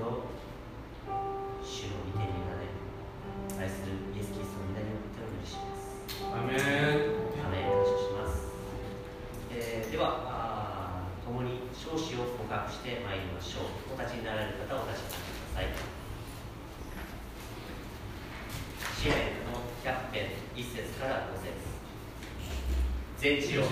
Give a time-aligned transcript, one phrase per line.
[0.00, 2.72] 主を見てみられ
[3.60, 6.00] 愛するイエス・キリストの皆によってお許します。
[6.24, 7.20] アメン。
[7.44, 8.48] アメン感謝します、
[9.52, 13.92] えー、では共に少子を告白してまいりましょう。
[13.92, 15.20] お立ちになられる方はお立ちく
[15.52, 15.68] ださい。
[18.96, 21.52] 支援の100編1節から5節。
[23.20, 23.68] 全地を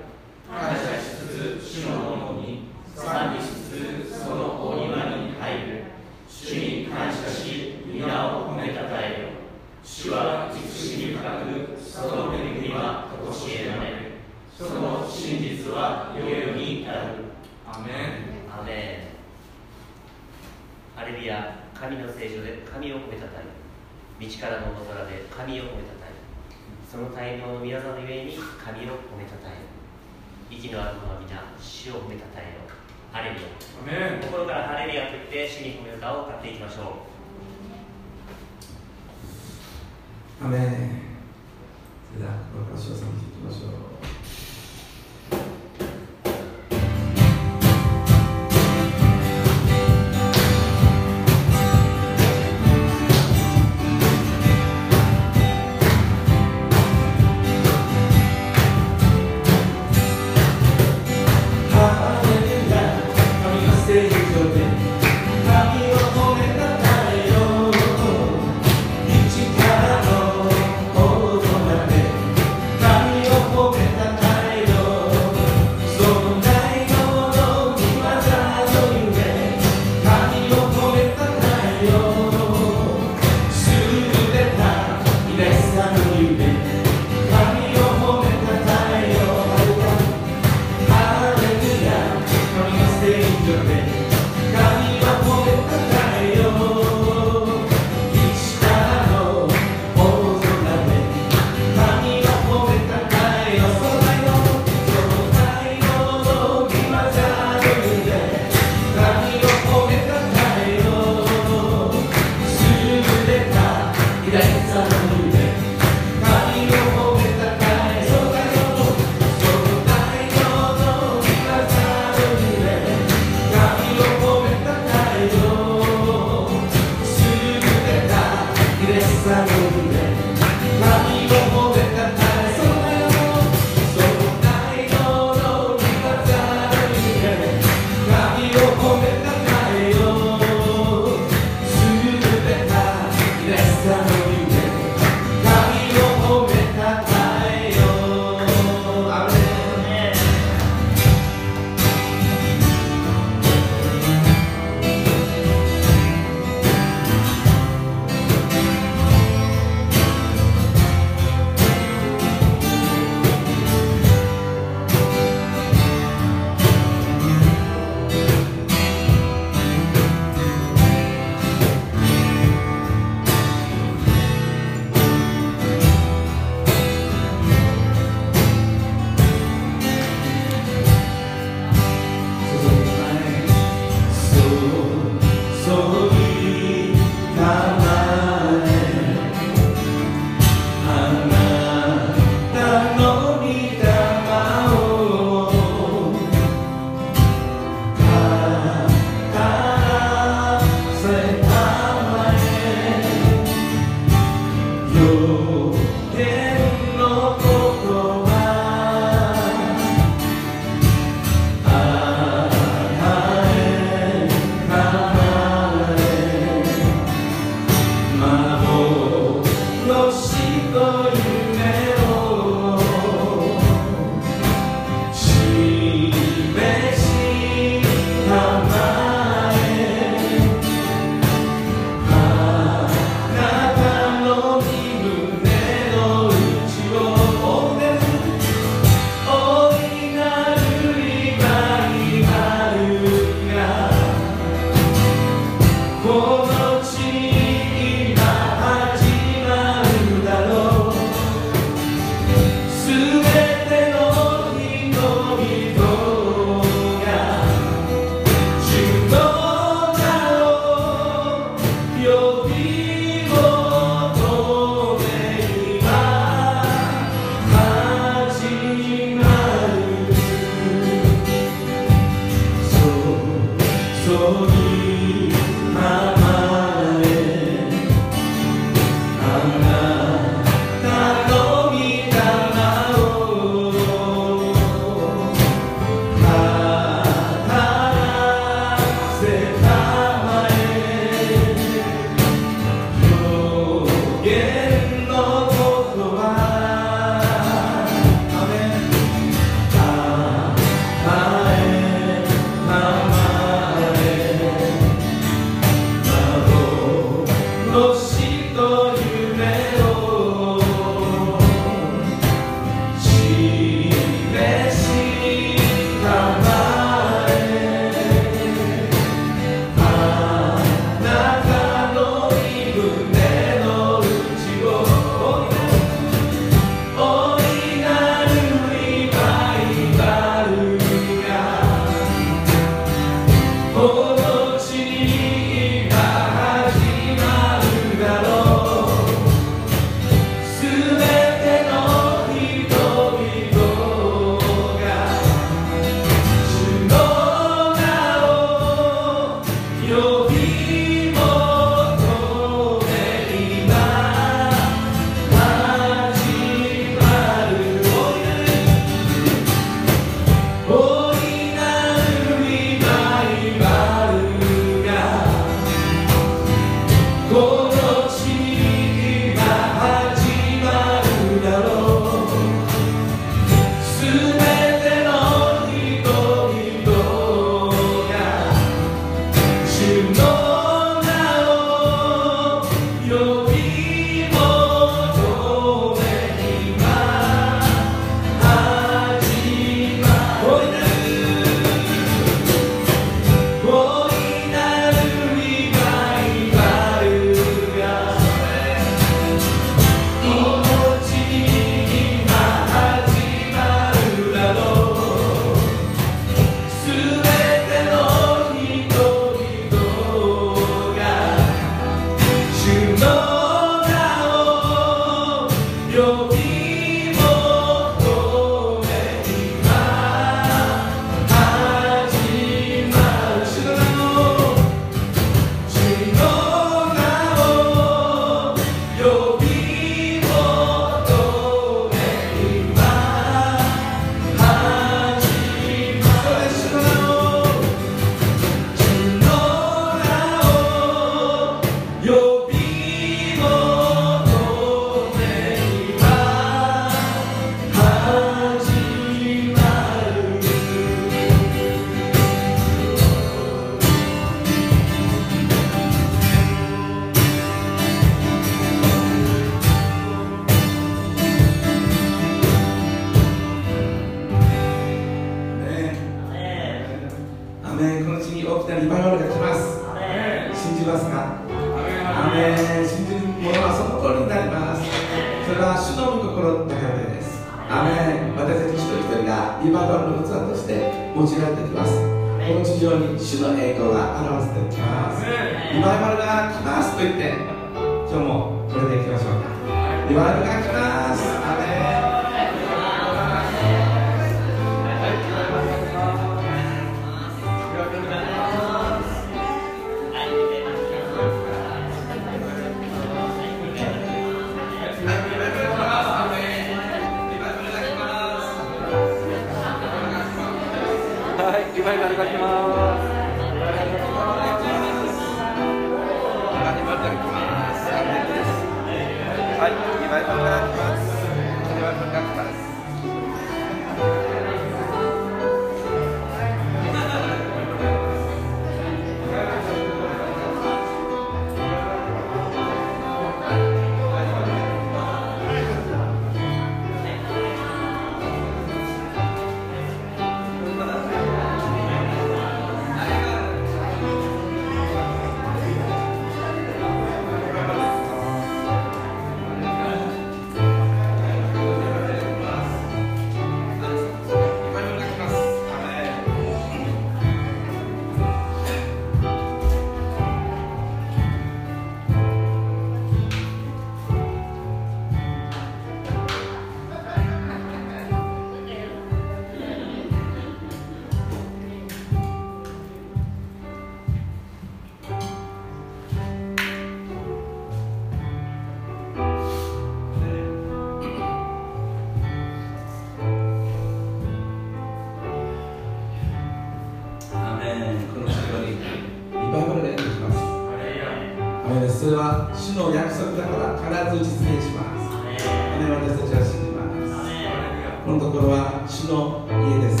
[598.04, 600.00] このところは主の家です。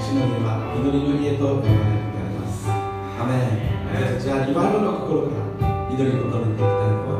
[0.00, 2.64] 主の家は祈りの家と呼ばれております。
[2.70, 3.72] アメン。
[3.92, 7.11] 私たちはリバの心から祈りを求めていきたい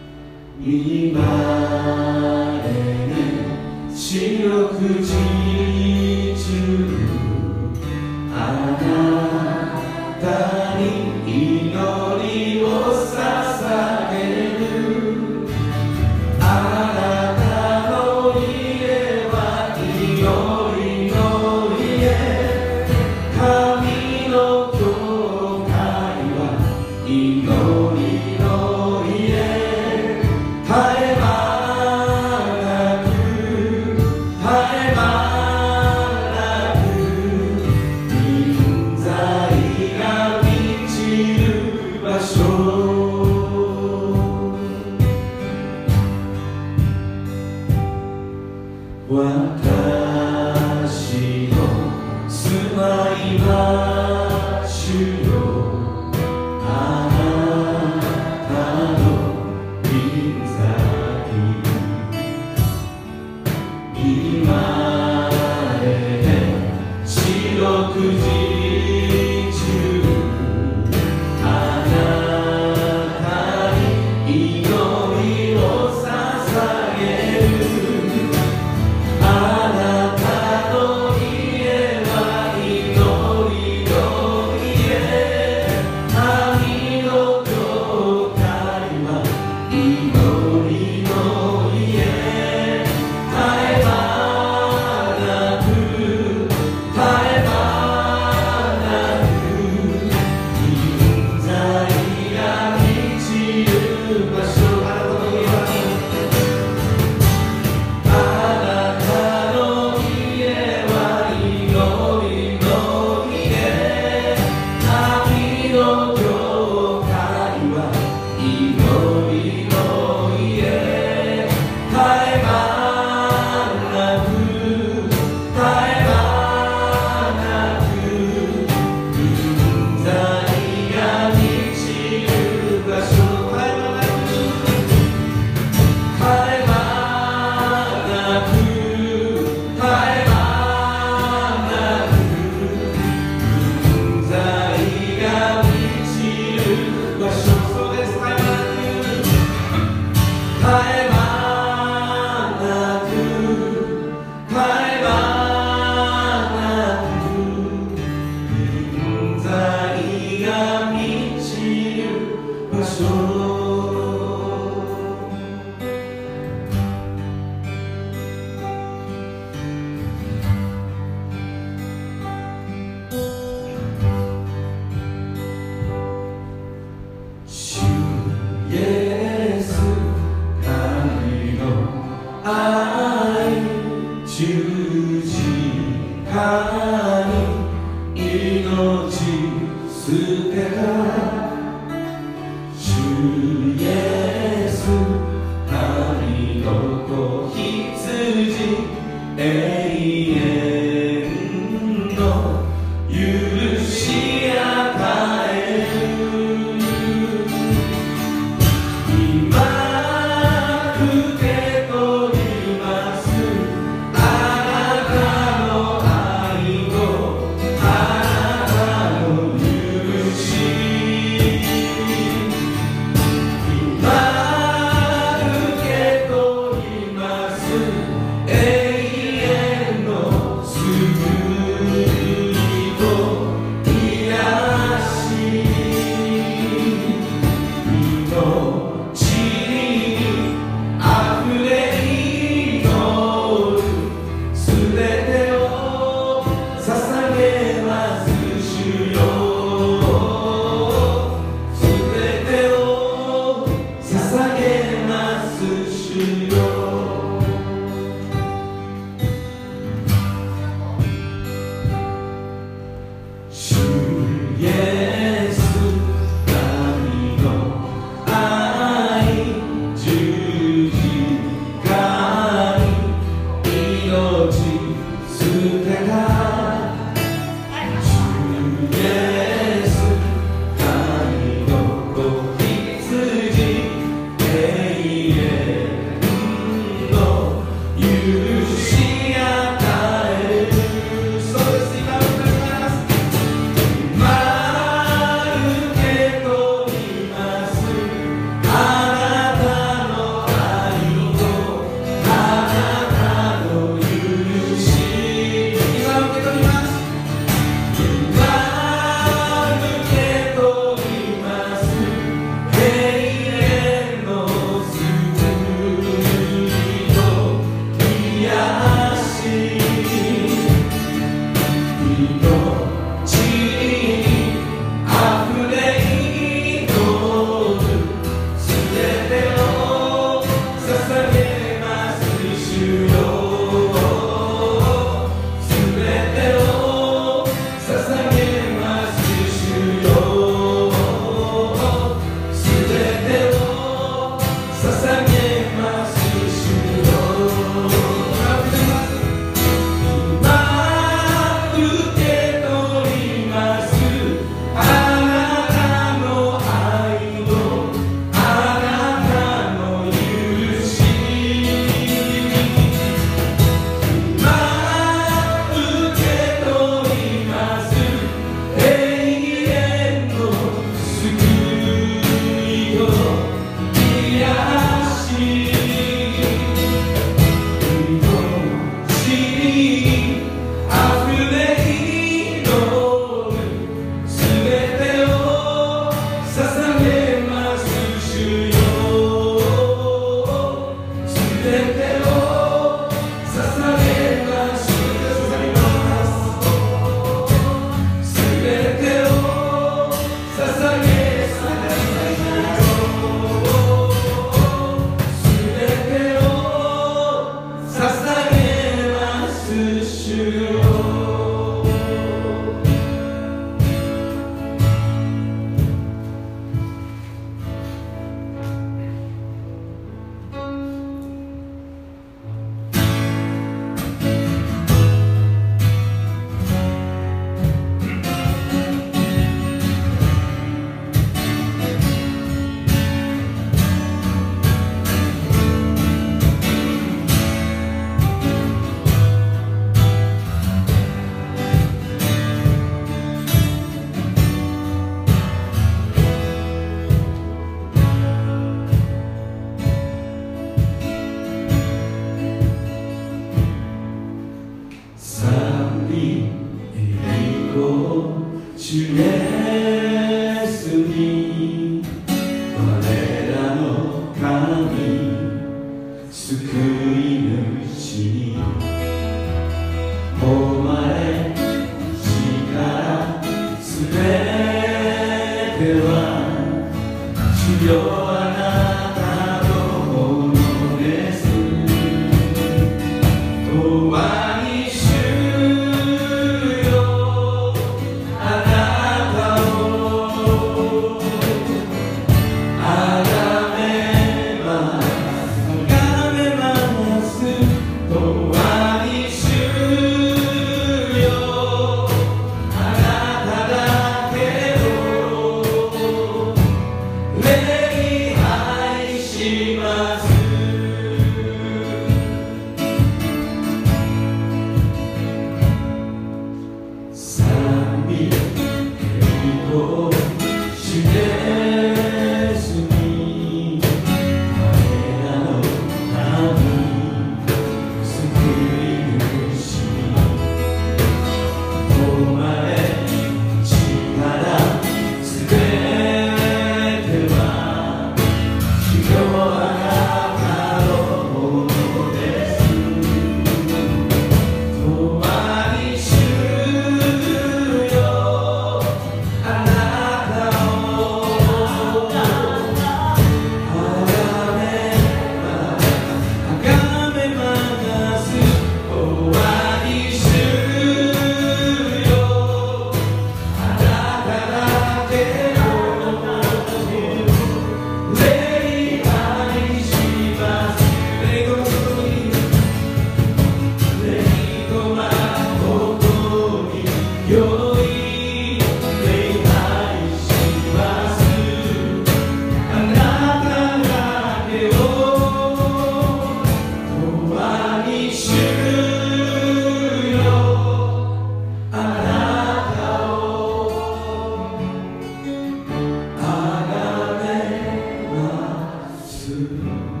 [599.31, 600.00] 私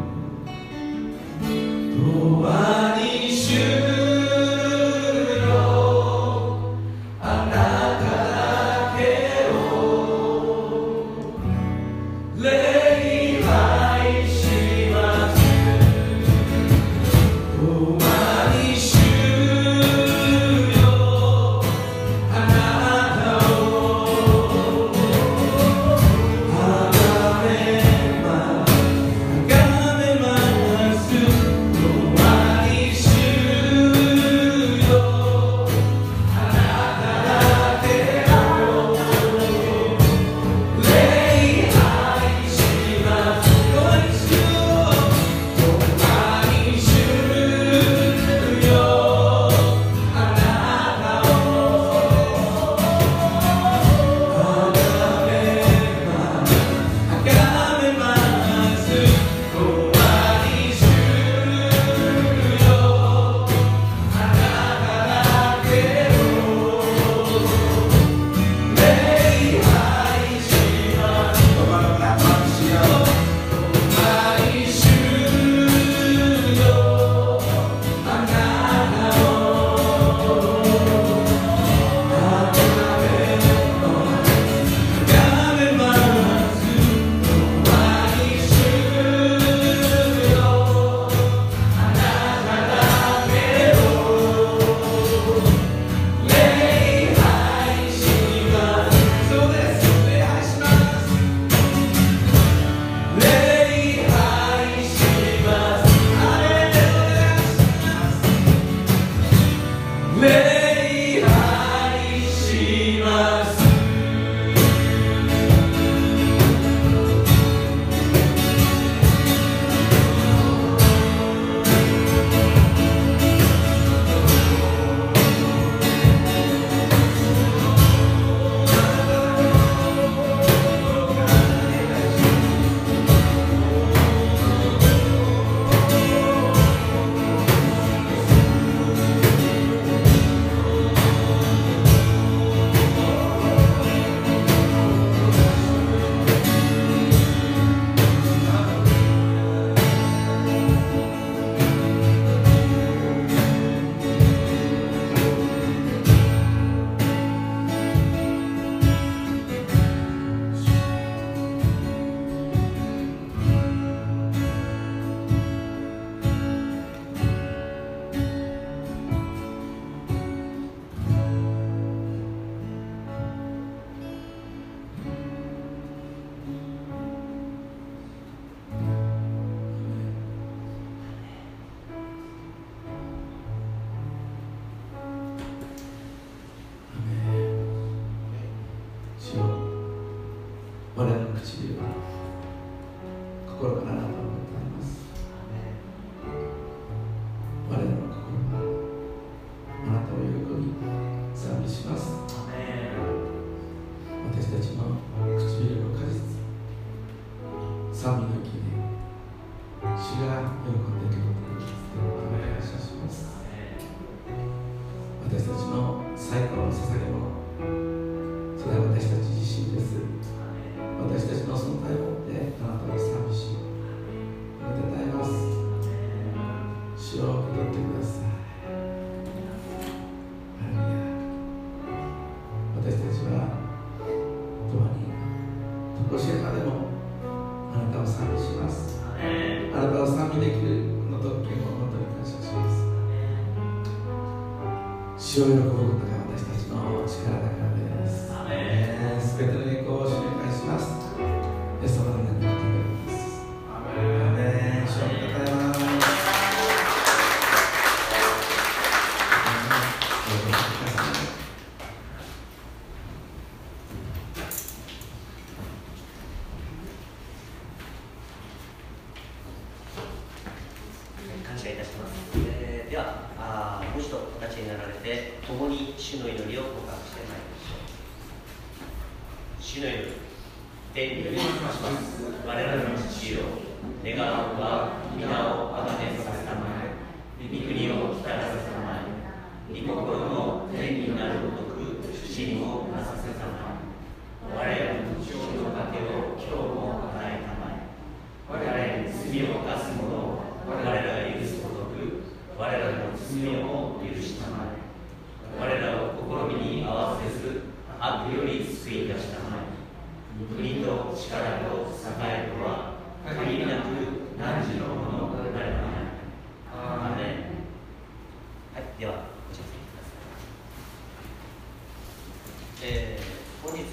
[245.41, 245.70] condiciones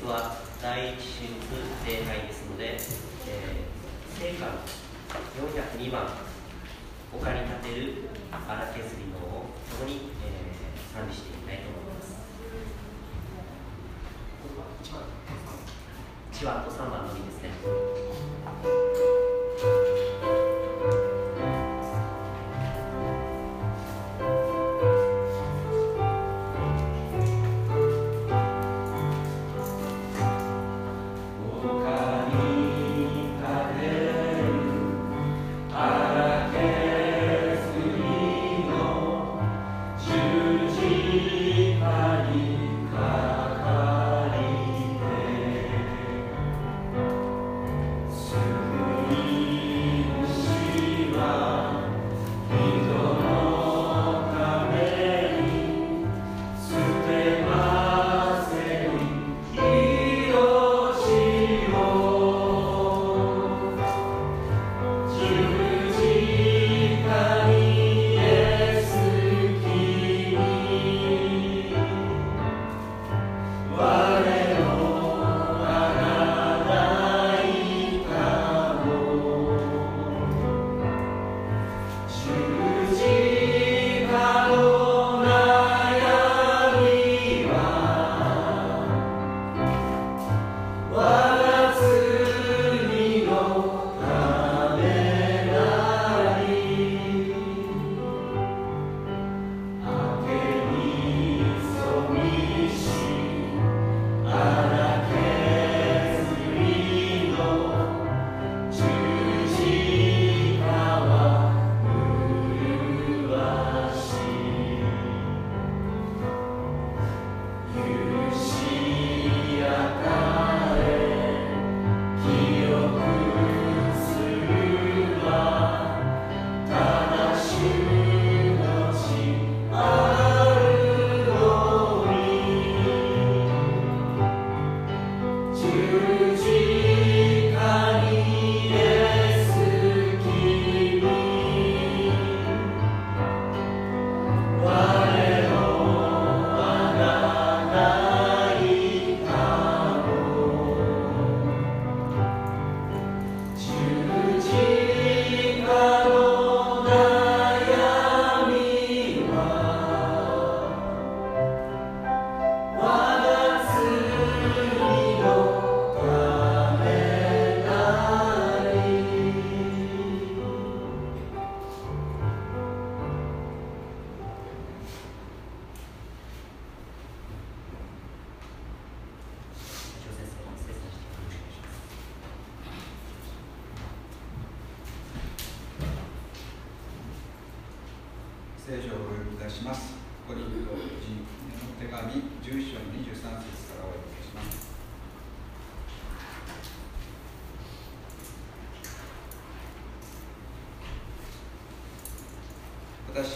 [0.09, 1.29] は第1週
[1.85, 2.79] 出礼拝ですので、えー、
[4.19, 6.09] 聖402番
[7.13, 12.17] 「丘に立てる荒削りの」を共に、えー、賛美していきたいと思います。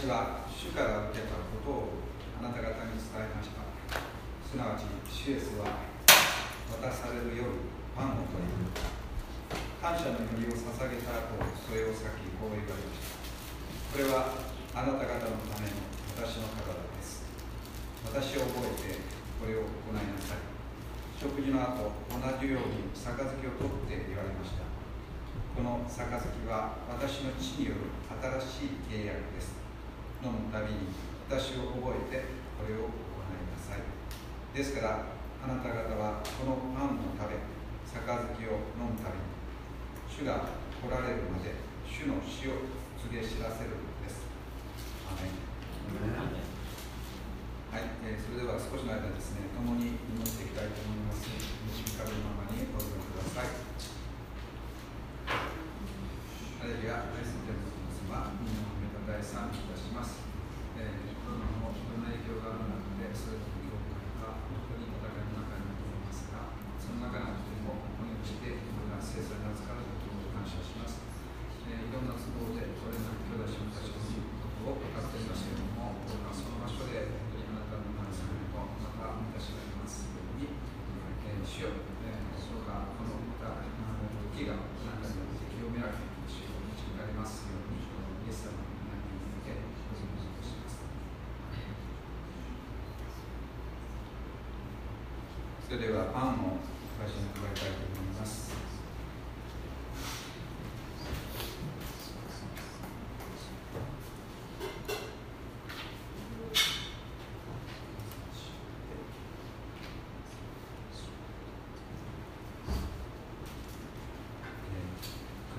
[0.05, 0.42] lá.
[96.13, 96.57] 案を
[96.99, 98.53] 最初に伺いたいと思います。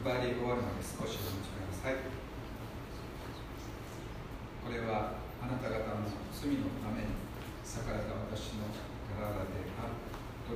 [0.04, 1.96] 配り終わるまで少しお待ちください
[4.60, 7.16] これはあなた方の罪のために
[7.64, 8.68] 逆らった私の
[9.16, 10.13] 体である
[10.44, 10.52] こ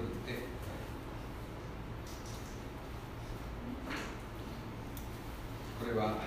[5.86, 6.18] れは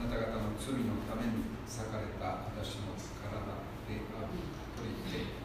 [0.00, 4.28] あなた方の罪のために裂かれた私の体である
[4.74, 5.39] と言って。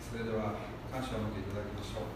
[0.00, 0.56] それでは
[0.90, 2.15] 感謝を持っていただきましょう。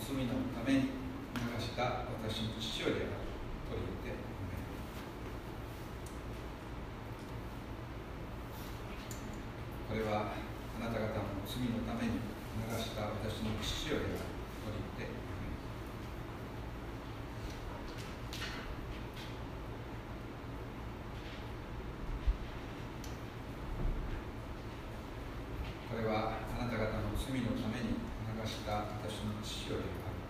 [0.00, 3.20] 罪のために流した私の父よりある
[3.68, 4.16] と言って
[9.88, 10.32] これは
[10.80, 15.12] あなた方の罪のために流した私の父よりあると言って
[25.92, 28.09] これはあなた方の罪のために
[28.60, 30.20] 流した私の父よりもある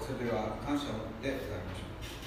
[0.00, 2.23] それでは感謝を持っていただきましょう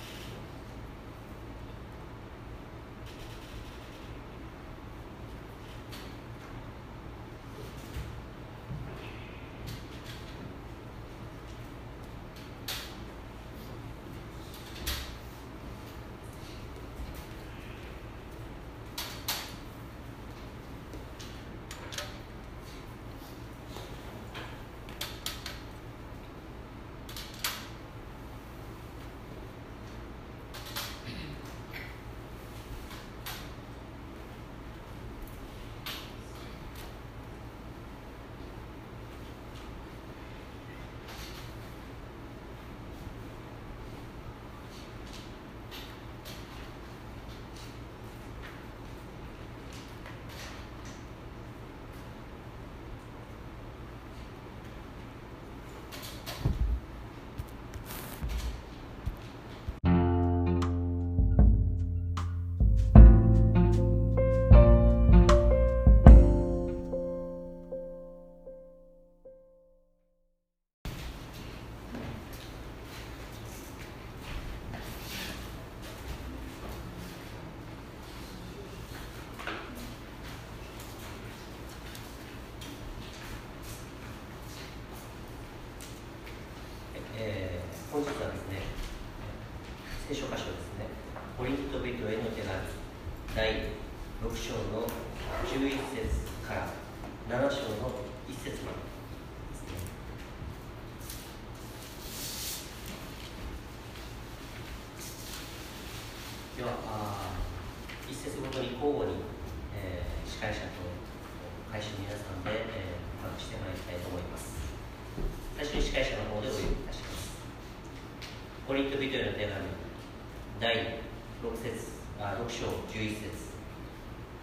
[120.68, 123.56] 第6節あ6章11節。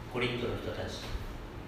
[0.09, 1.05] コリントの人たち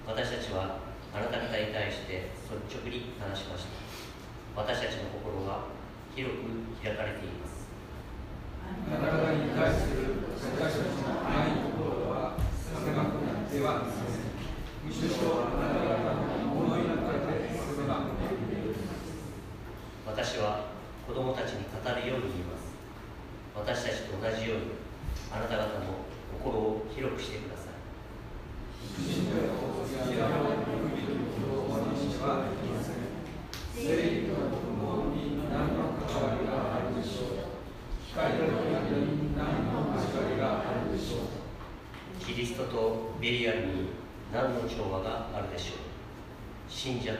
[0.09, 0.81] 私たちは
[1.13, 3.77] あなた方に対して率直に話しました。
[4.57, 5.69] 私たちの心は
[6.17, 7.69] 広く開かれています
[8.65, 14.33] あなた方に対する私たちの愛の心は狭くなってはなりません
[14.81, 18.73] むしろあなた方の思いの中で狭くなっている
[20.09, 20.73] 私は
[21.05, 22.67] 子供たちに語るように言います
[23.57, 24.77] 私たちと同じように
[25.33, 26.05] あなた方も
[26.45, 27.81] 心を広くしてください
[29.01, 30.53] 信者を付き合う
[30.93, 33.01] 見ることをしてはいけません
[33.73, 37.49] 正義の友に何の関わりがあるでしょう
[38.05, 43.89] 光の闇に何の交わりがあるでしょうキリストとベリアルに
[44.33, 47.19] 何の調和があるでしょう信者と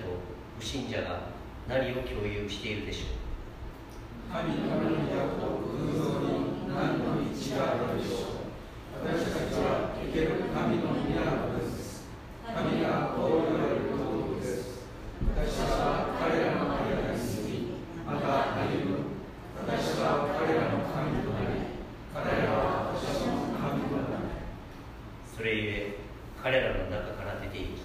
[0.61, 1.35] 不信者が
[1.67, 3.19] 何を共有しているでしょ
[4.31, 4.31] う？
[4.31, 12.07] 神御役と偶像に何の道があるでしょう私たちは生ける神の宮なのです
[12.47, 14.87] 神がこう言われることです
[15.35, 19.19] 私たちは彼らの間に住みまた歩む
[19.67, 21.75] 私は彼らの神となり
[22.15, 24.31] 彼らは私の神となる
[25.27, 25.99] それゆえ
[26.41, 27.83] 彼らの中から出て行き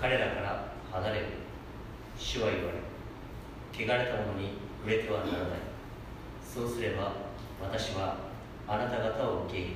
[0.00, 1.26] 彼らから離れる
[2.16, 2.78] 主は言われ
[3.74, 5.58] 汚れたものに触れてはならない
[6.46, 7.14] そうすれば
[7.60, 8.18] 私は
[8.68, 9.70] あなた方を受け入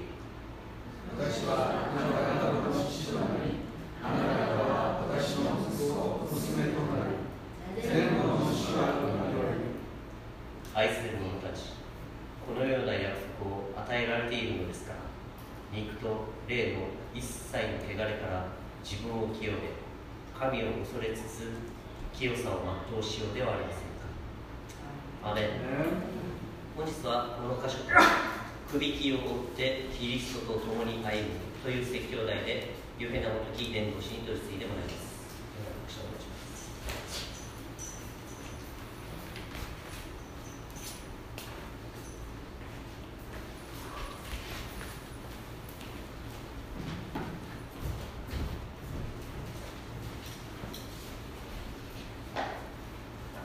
[1.18, 3.58] れ私はあなた方の父となり
[4.00, 7.18] あなた方は私の息子娘となり
[7.82, 9.34] 全能の主はとなり
[10.72, 11.74] 愛する者たち
[12.46, 14.98] このような約束を与えられているのですから
[15.74, 18.46] 肉と霊の一切の汚れから
[18.84, 19.58] 自分を清め
[20.38, 21.50] 神を恐れつつ
[22.14, 25.48] 清さを全うしようではありませんかアメン
[26.76, 28.02] 本日はこの箇所から
[28.70, 29.22] くびきを追っ
[29.56, 31.10] てキリストと共に歩む
[31.64, 32.70] という説教題で
[33.00, 34.98] ユヘナ元木弁護士に取り次いでもらいますよ
[35.84, 37.28] ろしくお願いします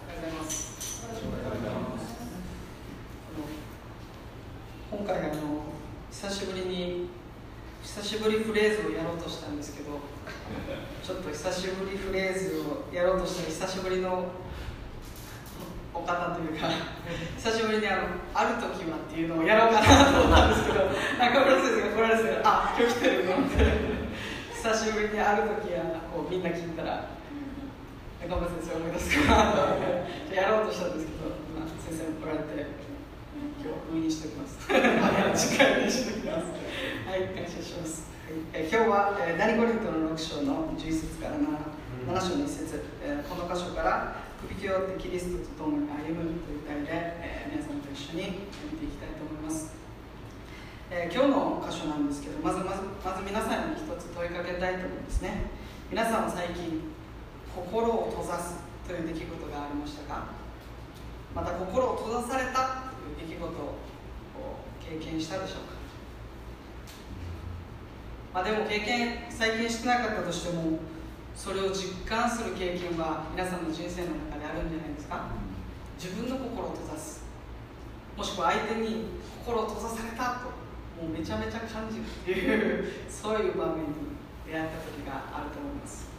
[0.05, 0.73] おはようございます。
[1.03, 1.07] あ
[3.37, 5.41] の今回あの
[6.23, 7.09] 久しぶりに
[7.83, 9.99] 久しぶりフレーズをやろうとしたんですけど、
[11.03, 14.31] ちょっと久しぶりフレーズをやろうとしたら久しぶりの
[15.93, 16.71] お方というか、
[17.35, 18.03] 久しぶりにあの
[18.33, 20.87] ある時はっていうのをやろうかなと思ったんですけど、
[21.19, 23.59] 中村先生が来られてからあ今日来てるのって
[24.63, 27.11] 久しぶりにある時はこうみんな聞いたら。
[28.23, 32.71] 中村先生思い出すかなと思ってやろうとしたんですけど、まあ、先生も来られて
[33.63, 34.59] しておきます。
[35.47, 36.51] しておきます。
[37.07, 41.45] はい感謝します、はい、え今日は、えー、第二コリントの6章の11節から 7,
[42.09, 49.71] 7章の1節、えーこの箇所から「首きをってキリストと共に歩む」という題で、えー皆さんと一緒に見ていきたいと思います。
[50.91, 55.47] えー今日の箇所なんですけどまずまずまず皆さんに一つ問いかけたいと思いますね。
[55.89, 56.81] 皆さんは最近
[57.55, 60.25] 心を閉ざすという出来事がありましたか？
[61.35, 62.82] また心を閉ざされた
[63.19, 63.49] 出来事を
[64.79, 65.73] 経験したでしょうか？
[68.33, 70.79] まあでも経験最近してなかったとしても
[71.35, 75.29] それを実感する経験は皆さんの人生の中であるんじゃないですか？
[76.01, 77.23] 自分の心を閉ざす。
[78.17, 79.05] もしくは相手に
[79.45, 80.53] 心を閉ざされたと
[81.01, 82.03] もうめちゃめちゃ感じる。
[82.03, 84.13] っていうそういう場面に
[84.45, 86.12] 出会った時があると思います。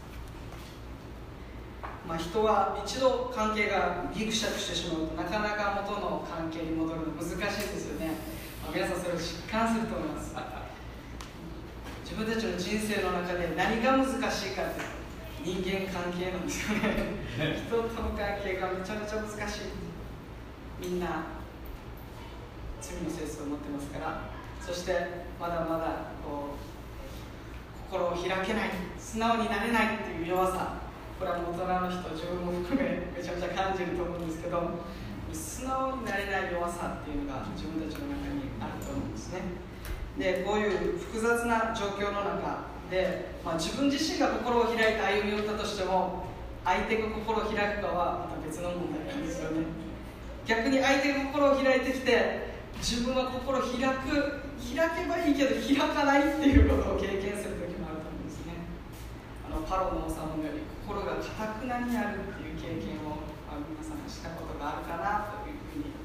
[2.07, 8.13] まあ、人は一度関係がギクシャクしてしまうとなかなか元の関係に戻るの難しいですよね、
[8.63, 10.35] まあ、皆さんそれを実感すると思います。
[12.05, 14.83] 自分たちの人生の中で何が難しいかって
[15.43, 17.17] 人間関係なんですよね。
[17.67, 19.61] 人との関係がめちゃめちゃ難しい。
[20.79, 21.25] みんな
[22.81, 24.21] 罪の性質を持ってますから。
[24.61, 24.93] そして
[25.41, 28.71] まだまだこう心を開けない。
[28.97, 30.84] 素直になれないっていう弱さ
[31.19, 34.83] これは大人の人自分も含めめちゃめちゃ感じると思うんですけど
[35.33, 39.43] 素直になれない弱さっていうのが自分たちの中にあると思うんですね。
[40.19, 46.27] でこういう複雑な状況の中で、まあ、自分自身が心を開いて歩み寄ったとしても
[46.65, 49.67] 相手が心を開くかはまた別の問題なんですよね。
[50.47, 53.71] 逆に相手が心を開いてきて自分は心を開
[54.07, 54.45] く
[54.75, 58.55] 開けばいいけど開かないっていうことを経験する時もあると思うんですね。
[59.47, 65.97] あのパロの王様のように心がかたくなになるっていう経験を、あ、皆さんがしたことがあるかなというふうに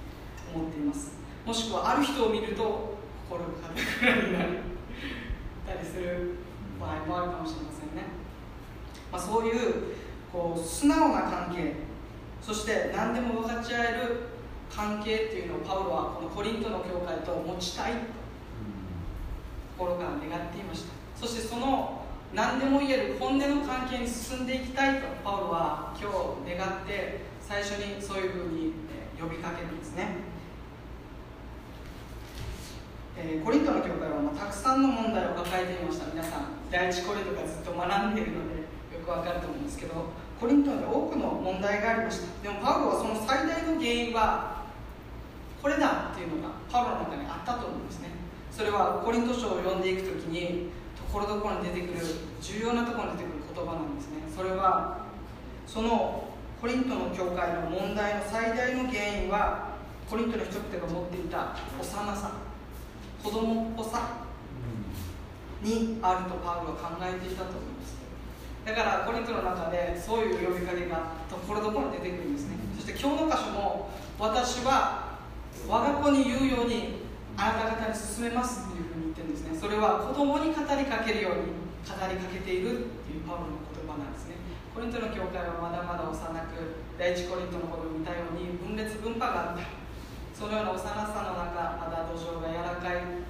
[0.55, 1.19] 思っています。
[1.45, 4.69] もしくはある人を見ると心がかたくなになる
[5.65, 6.35] たりする
[6.79, 8.03] 場合もあるかもしれませんね、
[9.11, 9.95] まあ、そういう
[10.31, 11.73] こう素直な関係
[12.41, 14.29] そして何でも分かち合える
[14.69, 17.99] 関係っていうのをパウロはこのコリントの教会と持ちたいと
[19.77, 20.93] 心から願っていました。
[21.15, 21.98] そしてその
[22.33, 26.11] 何でも言える本音の関係に進んでいきたいとパウロは今
[26.45, 28.73] 日願って最初にそういうふうに
[29.19, 30.29] 呼びかけるんですね。
[33.17, 36.05] えー、コリントの教会はまあたくさんの問題を抱えていました。
[36.13, 42.43] 皆さん第一コリントがずっと学んでいるのでよくわかると思うんですけどコリントに多くの問題がありました。
[42.43, 44.65] でもパウロはその最大の原因は
[45.61, 48.09] これだっていうのがパウロの中にあったと思うんですね。
[48.51, 50.69] それはコリント書を読んでいく時に
[51.11, 52.05] ころどころに出てくる
[52.41, 54.23] 重要なところに出てくる言葉なんですね。
[54.35, 55.05] それは
[55.65, 56.29] その
[56.61, 59.69] コリントの教会の問題の最大の原因は
[60.09, 62.31] コリントの人々が持っていた幼さ。
[63.23, 64.29] 子供っぽさ。
[65.61, 67.99] にあるとパウロは考えていたと思います。
[68.65, 72.55] だからコリントの中でそういう呼びかけがところどころに出てくるんですね。
[72.75, 75.19] そして今日の箇所も私は
[75.67, 77.03] 我が子に言うように
[77.35, 78.88] あなた方に進めますっていう
[79.59, 81.51] それは子供に語りかけるように
[81.83, 84.39] 語りかけているっていうパウロの言葉なんですね。
[84.71, 89.67] コリントの教会はまだまだ幼く第一コリントの頃見たように分裂分派があった。
[90.31, 90.95] そのような幼さ
[91.27, 93.27] の中まだ土壌が柔らかい、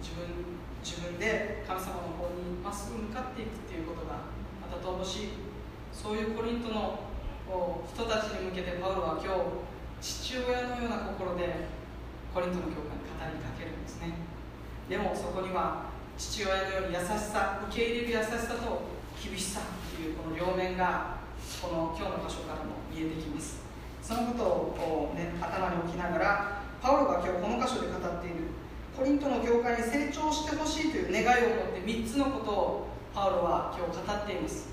[0.00, 4.24] 自分自分で神様の方にまっすぐ向かっていくっていうことが
[4.64, 5.44] また乏しい。
[5.92, 7.04] そういうコリントの
[7.84, 9.28] 人たちに向けてパウロは今
[10.00, 11.68] 日父親のような心で
[12.32, 14.32] コリントの教会に語りかけるんですね。
[14.88, 15.86] でもそこには
[16.18, 18.82] 父親のように優しさ受け入れる優しさと
[19.16, 21.16] 厳しさっていうこの両面が
[21.62, 23.64] この今日の箇所からも見えてきます。
[24.02, 28.52] そのことを、ね、頭に置きながらパウロが今日この箇所で語っている
[28.94, 34.68] コリントの教会に成長してほしいという願いを持って3つのことをパウロは今日語っています。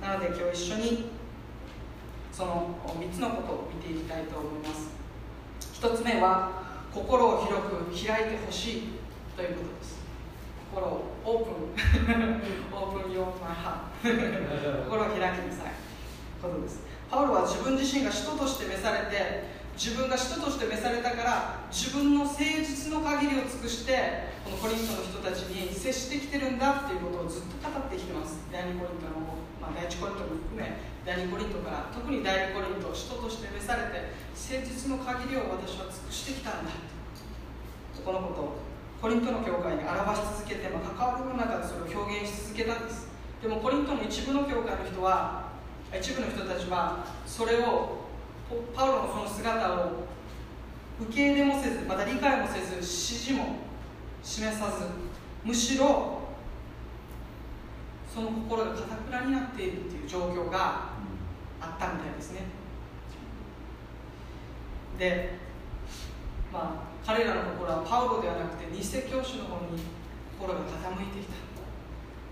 [0.00, 1.10] なので今日一緒に
[2.32, 4.88] その3つのことを見ていきたいと思います。
[5.82, 6.62] 1つ目は
[6.94, 8.93] 心を広く開いてほしい。
[9.36, 9.98] ということです。
[10.70, 11.74] 心をオープン。
[12.70, 15.74] オープンヨーマイハ 心を開きなさい。
[16.40, 16.84] ことです。
[17.10, 28.38] パウロは自分自身が使徒として召されて自分が使徒として召されたから自分の誠実の限りを尽くしてこのコリントの人たちに接してきてるんだっていうことをずっと語ってきてます。
[28.52, 36.70] 第2コリントの、まあ、第1コリントも含め第2コリントから特に第2コリントを使徒として召されて誠実の限りを私は尽くしてきたんだ
[38.04, 38.73] このことを
[39.04, 43.06] コリントの教会に表し続けて、まあ、関わりの中でそれを表現し続けたんです。
[43.42, 45.52] でもコリントの一部の教会の人は
[45.92, 47.98] 一部の人たちはそれを
[48.74, 50.06] パウロのその姿を
[51.02, 53.56] 受け入れもせずまた理解もせず支持も
[54.22, 54.86] 示さず
[55.44, 56.20] むしろ
[58.08, 60.92] その心がかたくなになっているという状況が
[61.60, 62.40] あったみたいですね。
[64.98, 65.34] で
[66.50, 69.76] まあ彼らの心はパウロではなくて偽教師の方に
[70.40, 71.36] 心が傾いていた。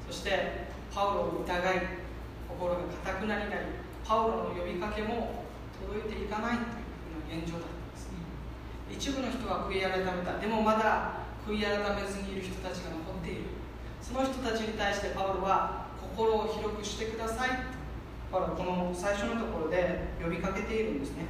[0.08, 2.00] そしてパウロを疑い
[2.48, 3.66] 心がかたくなになり
[4.04, 5.44] パウロの呼びかけも
[5.76, 8.24] 届いていかないという現状だったんですね。
[8.88, 10.40] 一部の人は悔い改めた。
[10.40, 13.52] でもまだ悔い改めずにいる人たちが残っている。
[14.00, 17.50] その人たちに対してパウロは心を広くしてください
[18.32, 21.24] パウロはこの最初のところで呼びかけているんですね。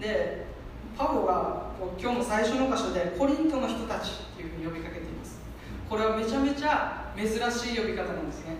[0.00, 0.55] で
[0.96, 5.40] パウロは今日の最初の箇所でコリントの人たちというふうに呼びかけています。
[5.88, 8.56] これはめちゃめちゃ珍しい呼び方なんですね。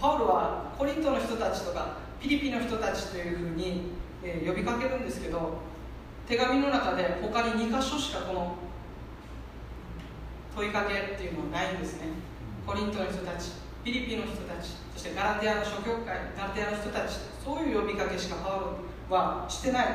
[0.00, 3.92] パウロはコリントの人たちとかピリピの人たちというふうに、
[4.22, 5.58] え、呼びかけるんですけど
[6.26, 8.56] 手紙の中で他に2箇所しかこの
[10.56, 12.08] 問いかけっていうのはないんですね。
[12.66, 13.52] コリントの人たち
[13.84, 19.86] ピリピの人たちそしてガラテアの諸教会ガラテアの人たちそういう呼びかけしかパウロはしてない。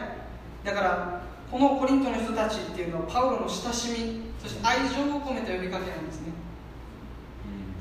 [0.64, 6.34] だからこのコリントの人たちっていうのはパウロの親しみそして愛情を込めた呼びかけなんですね。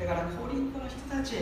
[0.00, 1.34] だからコリントの人たち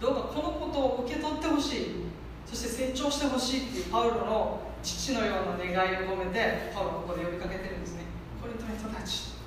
[0.00, 2.04] どうかこのことを受け取ってほしい。
[2.46, 8.02] そして成長してほしいっていうパウロの父のような願いを込めてパウロはここで呼びかけてるんですね。
[8.42, 9.38] コリントの人たち。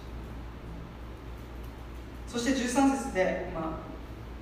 [2.27, 3.63] そして13節で、まあ、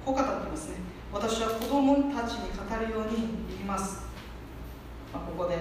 [0.05, 0.75] こう語っていますね。
[1.11, 3.17] 私は子供たちに語るように
[3.49, 4.03] 言います、
[5.11, 5.57] まあ、ここで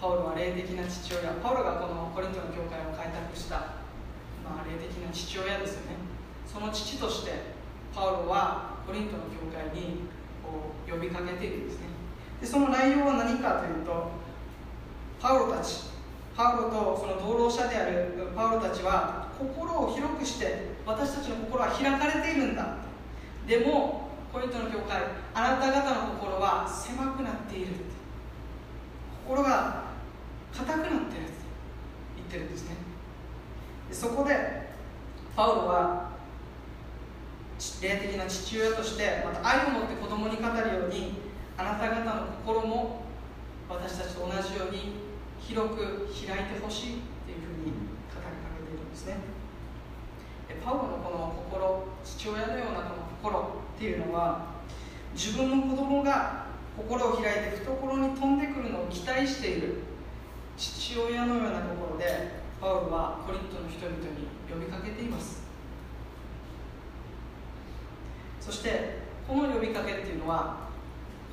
[0.00, 1.36] パウロは霊的な父親。
[1.44, 3.84] パウロがこのコリントの教会を開拓した、
[4.40, 6.00] まあ、霊的な父親ですよね。
[6.48, 7.52] その父として
[7.94, 10.08] パウロはコリントの教会に
[10.42, 11.92] こう呼びかけているんですね。
[12.40, 14.10] でその内容は何かというと
[15.20, 15.92] パウロたち
[16.34, 22.78] パウロとその同労者であるパウロたちは心を広くして私たちの心は開かれているんだ。
[23.46, 25.02] でもコリントの教会
[25.34, 27.74] あなた方の心は狭くなっている。
[29.28, 29.89] 心が
[30.52, 31.10] 硬くなってるって
[32.16, 32.76] 言ってるんですね。
[33.90, 34.70] そこで
[35.36, 36.10] パウロは
[37.82, 41.14] 霊的な父親としてまた愛を持って子供に語るように
[41.56, 43.02] あなた方の心も
[43.68, 44.96] 私たちと同じように
[45.38, 49.16] 広く開いてほしいっていうふうに語りかけているんですね。
[50.64, 54.46] パウロのこの心父親のようなこの心っていうのは
[55.14, 56.46] 自分の子供が
[56.76, 59.89] 心を開いて懐に飛んでくるのを期待している。
[60.60, 62.04] 父親のような心で
[62.60, 65.40] パウロはコリントの人々に呼びかけています。
[68.38, 70.68] そしてこの呼びかけっていうのは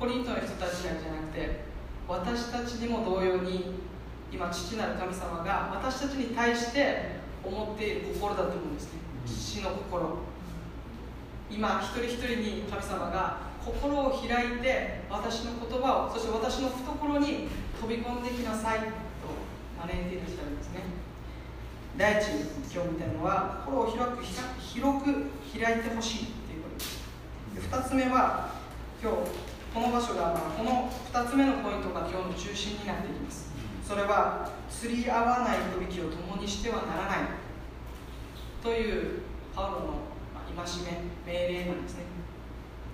[0.00, 1.60] コリントの人たちだけじゃなくて
[2.08, 3.74] 私たちにも同様に
[4.32, 9.00] 今父なる神様が私たちに対して思っている心だと思うんですね。
[9.26, 10.18] 父の心。
[11.50, 17.48] 今一人一人に神様が心を開いて私の言葉をそして私の懐に
[17.78, 19.07] 飛び込んできなさい。
[19.78, 20.82] 招いていらっしゃるんですね。
[21.96, 22.26] 第一
[22.72, 27.68] 今日みたいのは心を広く広く開いてほしいということです。
[27.70, 28.50] 二つ目は
[29.02, 29.16] 今日
[29.74, 33.52] この場所が、この二つ目のポイントが今日の中心になっていきます。
[33.86, 37.18] それは釣り合わない吹雪を共にしてはならない。
[38.62, 39.22] という
[39.54, 39.86] パウロの
[40.56, 40.66] 戒
[41.26, 42.04] め命令なんですね。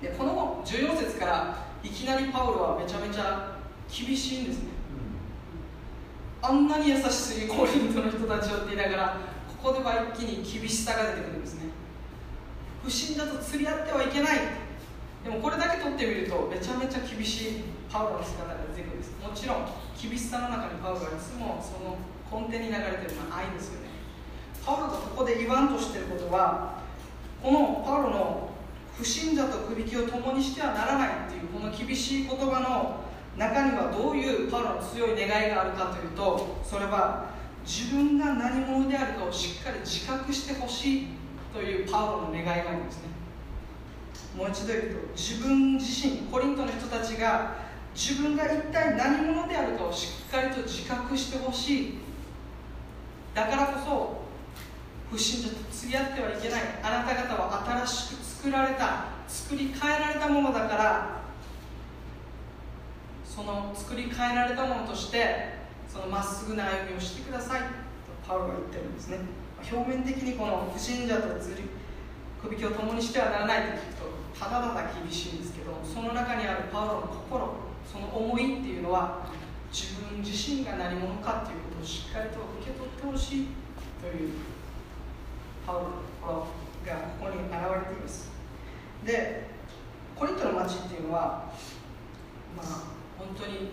[0.03, 3.57] でこの14節からいきなりパウロはめちゃめちゃ
[3.89, 4.71] 厳しいんですね、
[6.45, 9.17] あんなに優しすぎコリントの人たちをって言いながら
[9.63, 11.73] ここでは一気に厳しさが出てくるんですね。
[12.85, 14.39] 不信だと釣り合ってはいけない。
[15.25, 19.17] でもこれだけ取ってみるとめちゃめちゃ厳しいパウロの姿が出てくるんです。
[19.25, 21.97] もちろん厳しさの中にパウロはいつもその
[22.29, 23.89] 根底に流れてるのは愛ですよね。
[24.61, 26.85] パウロがここで言わんとしてることは
[27.41, 28.51] このパウロの
[28.93, 33.01] 不信者とくびきを共にしてはならないっていうこの厳しい言葉の
[33.37, 37.27] 中にはどういうパウロの強い願いがあるかというとそれは
[37.67, 41.07] 自分が何者であるかをしっかり自覚してほしい
[41.53, 43.09] というパウロの願いがあるんですね。
[44.37, 47.57] もう一度言うと自分自身コリントの人たちが
[47.95, 51.99] 自分が一体何者であるかをしっかりと自覚してほしい。
[53.35, 54.25] だからこそ
[55.11, 56.63] 不信者と付き合ってはいけない。
[56.83, 61.24] あなた方は新しく作られた作り変えられたものだから
[63.35, 65.59] その作り変えられたものとして
[65.89, 67.61] そのまっすぐな歩みをしてください。
[67.63, 67.67] と
[68.29, 69.19] パウロが言ってるんですね。
[69.59, 71.63] 表面的にこの不信者とずり
[72.41, 74.05] 首輝を共にしてはならないと聞くと
[74.39, 77.55] ただただ厳しいんですけどその中にあるパウロの心
[77.91, 79.27] その思いっていうのは
[79.73, 83.47] 自分自身が何者かっていうことをしっかりと受け取ってほしい
[84.01, 84.33] という
[85.67, 85.89] パウロの
[86.21, 86.37] 心
[86.87, 88.31] がここに現れています。
[89.05, 89.49] で
[90.15, 91.51] コリントの町っていうのは
[92.57, 92.95] まあ
[93.27, 93.71] 本当に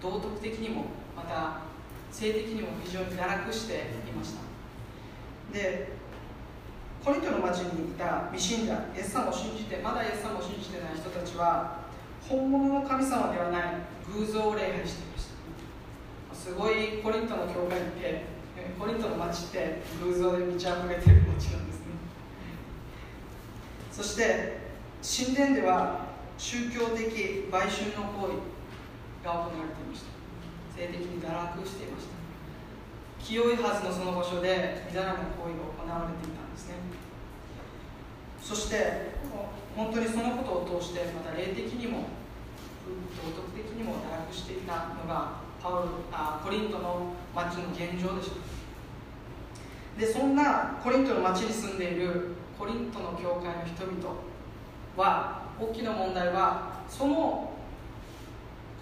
[0.00, 0.84] 道徳的にも
[1.16, 1.62] また
[2.10, 3.74] 性的にも非常に堕落して
[4.08, 4.40] いました。
[5.52, 5.98] で
[7.04, 11.78] コリントの町にいた未信者イエス様を信じてまだイエス様を信じてない人たちは
[12.28, 13.62] 本物の神様ではない
[14.12, 15.28] 偶像を礼拝していまし
[16.30, 16.34] た。
[16.34, 18.24] すごいコリントの教会って
[18.78, 21.86] コリントの町って偶像で満ち溢れてる町なんですね。
[23.92, 24.58] そして
[25.02, 26.07] 神殿では
[26.38, 27.02] 宗教的
[27.50, 28.38] 売春の行為
[29.26, 30.14] が行われていました。
[30.78, 32.14] 性的に堕落していました。
[33.18, 36.74] 清いはずのその場所でみだらな行為が行われていたんですね。
[38.40, 39.18] そして
[39.76, 42.06] 本当にそのことを通してまた霊的にも
[42.86, 48.36] 道徳的にも堕落していたのがパウロあコリントの町の現状でした。
[50.00, 54.14] でそんなコリントの町に住んでいるコリントの教会の人々
[54.96, 57.52] は大きな問題はその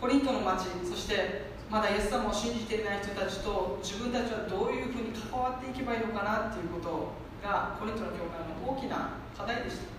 [0.00, 9.96] コリントの町そしてまだイエス様を信じていない人たちと自分たちはどういうふうに関わっていけばいいのかなっていうことがコリントの教会の大きな課題でした。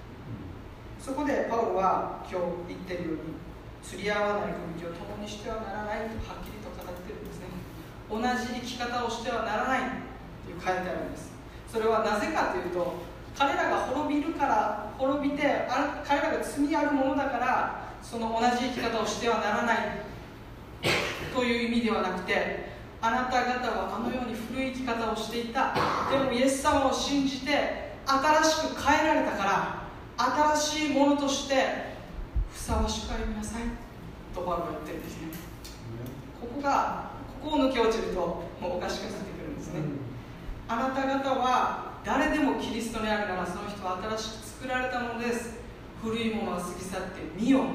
[1.00, 3.38] そこでパウロは今日言っているように
[3.84, 7.48] 釣り合わない組を共にしてはならないとはっきりと語ってるんですね。
[8.10, 9.82] 同じ生き方をしてはならない
[10.48, 11.32] と書いてあるんです。
[11.68, 13.07] それはなぜかというと
[13.38, 19.78] 彼らが滅びるから滅びてあ彼らが罪あるものだからその同じ生き方をしてはならない
[21.34, 22.68] という意味ではなくて
[23.00, 25.74] あなた方はあのように古い生き方をしていた。
[26.10, 31.96] でもイエス様を信じて新しく変えられたから新しいものとして
[32.52, 33.62] ふさわしく歩みなさい。
[34.34, 35.28] とパウロは言ってるんですね。
[36.42, 37.12] ここが
[37.44, 39.82] ここを抜け落ちるともうおかしくなってくるんですね、
[40.68, 45.58] あなた方は誰でもキリストにあるならその人は新しく作られたものです。
[46.02, 47.66] 古いものは過ぎ去って見よ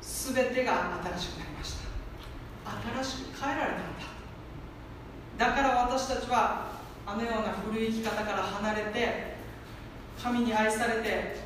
[0.00, 1.74] 全てが新しくなりまし
[2.64, 3.04] た。
[3.04, 3.82] 新しく変えられたん
[5.38, 5.52] だ。
[5.52, 6.68] だから私たちは
[7.04, 9.34] あのような古い生き方から離れて
[10.18, 11.36] 神に愛されて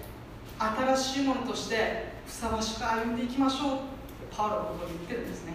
[0.61, 3.79] 新しいものとしてふさわしく歩んでいきましょう。
[4.31, 5.55] パウロはここに言ってるんですね。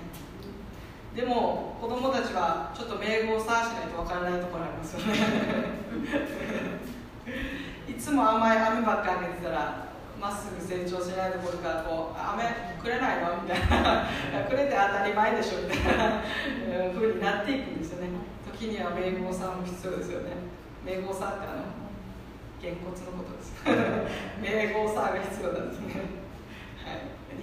[1.15, 5.13] でも子供たちはちょっと名簿を探しないとわからないところありますよね。
[7.87, 9.85] いつも甘い飴ばっかあげてたら
[10.19, 13.37] まっすぐ成長しないところからこう飴くれないの？
[13.43, 14.09] みたいな。
[14.49, 16.21] くれて当たり前でしょみたいな。
[16.97, 18.09] ふうになっていくんですよね。
[18.51, 20.31] 時には名簿さんも必要ですよね。
[20.83, 21.63] 名簿さんってあの
[22.59, 23.53] げんこつのことです。
[24.41, 25.93] 名簿さんが必要なんですね。
[25.93, 26.22] はい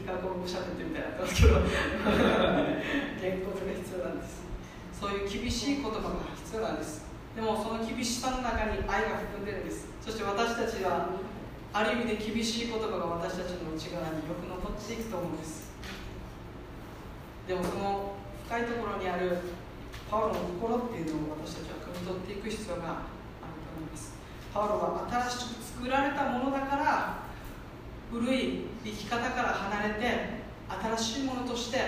[0.00, 1.60] 理科国語しゃべってみたいになってますけど。
[3.20, 4.40] げんこつが必要なんです。
[4.96, 7.04] そういう厳しい言葉が必要なんです。
[7.36, 9.92] でもその厳しさの中に愛が含んでるんです。
[10.00, 11.20] そして私たちは
[11.72, 15.70] ある意味で厳しい言葉が私たちの内側によく残っていくと思うんです。
[17.46, 18.16] でもその
[18.48, 19.38] 深いところにある
[20.10, 24.16] パウロの心っていうのを私たちは汲み取っていく必要があると思います。
[24.52, 27.29] パウロは新しく作られたものだから
[28.10, 31.78] 古い生き方から離れて新しいものとして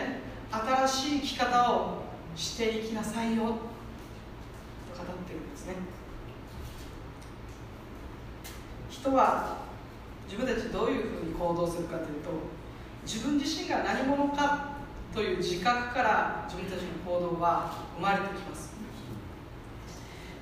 [0.51, 2.03] 新しい生き方を
[2.37, 3.57] していきなさいよと語っ
[5.27, 5.75] てるんですね。
[8.89, 9.57] 人は
[10.27, 12.31] 自分たちどういうふうに行動するかというと
[13.05, 14.73] 自分自身が何者か
[15.13, 18.73] という自覚から自分たちの行動は生まれてきます。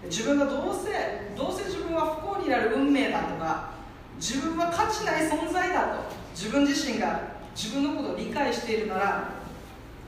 [0.05, 3.80] 自分がどうせどうせ自分は不幸になる運命だとか
[4.21, 6.05] 自分は価値ない存在だと。
[6.35, 7.23] 自分自身が
[7.57, 9.29] 自分のことを理解しているなら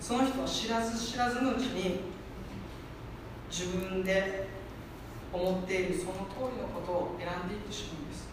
[0.00, 2.00] その人は知らず知らずのうちに
[3.50, 4.48] 自分で
[5.32, 8.32] 思っているその通りのことを選んでいってしまうんです。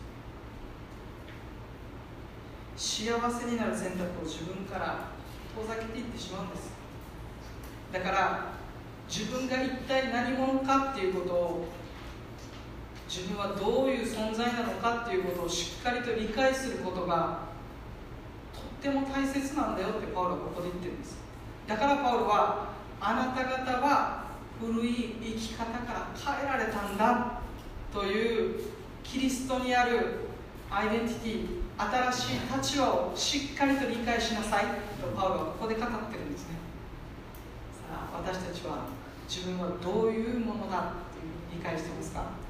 [2.76, 5.10] 幸せになる選択を自分から
[5.56, 6.72] 遠ざけていってしまうんです。
[7.92, 8.54] だから
[9.10, 11.68] 自分が一体何者かっていうことを
[13.10, 17.40] 自分はどういう存在なのかっていうことをしっかりと理解することが
[18.54, 21.18] とっても大切なんだよってパウロはここで言ってるんです。
[21.68, 22.70] だからパウロは
[23.02, 24.26] あなた方は
[24.62, 27.42] 古い生き方から変えられたんだ
[27.92, 28.60] という
[29.04, 30.30] キリストにある
[30.70, 31.48] アイデンティティ
[32.12, 34.66] 新しい立場をしっかりと理解しなさい
[35.02, 36.56] とパウロはここで語ってるんですね。
[37.90, 38.86] さあ私たちは
[39.28, 40.82] 自分はどういうものだっ
[41.50, 42.49] ていう理解してますか？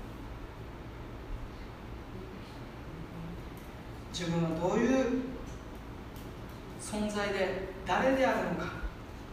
[4.11, 5.05] 自分はどういう
[6.81, 8.79] 存在で誰であるのか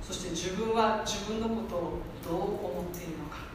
[0.02, 2.40] そして自分は自分のことをどう
[2.78, 3.46] 思っているのか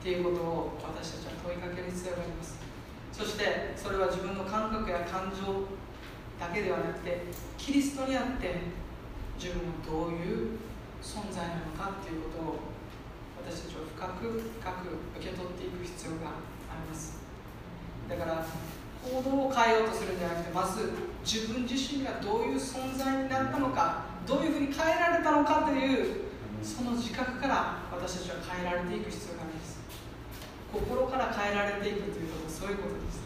[0.00, 2.58] っていうことを私たちは問いかける必要があります。
[3.12, 5.66] そしてそれは自分の感覚や感情
[6.38, 7.22] だけではなくて
[7.56, 8.62] キリストにあって
[9.36, 10.58] 自分はどういう
[11.02, 12.58] 存在なのかっていうことを
[13.42, 16.38] 私たちは深く深く受け取っていく必要が
[16.70, 17.18] あります。
[18.08, 18.46] だから
[19.04, 20.92] 行動を変えようとするんじゃなくてまず
[21.24, 26.28] 自分自身がどういう存在になったのかどういうふうに変えられたのかという
[26.62, 29.78] その自覚から私たちは変えられていく必要があります。
[30.72, 33.18] 心から変えられていくということはそういうことです。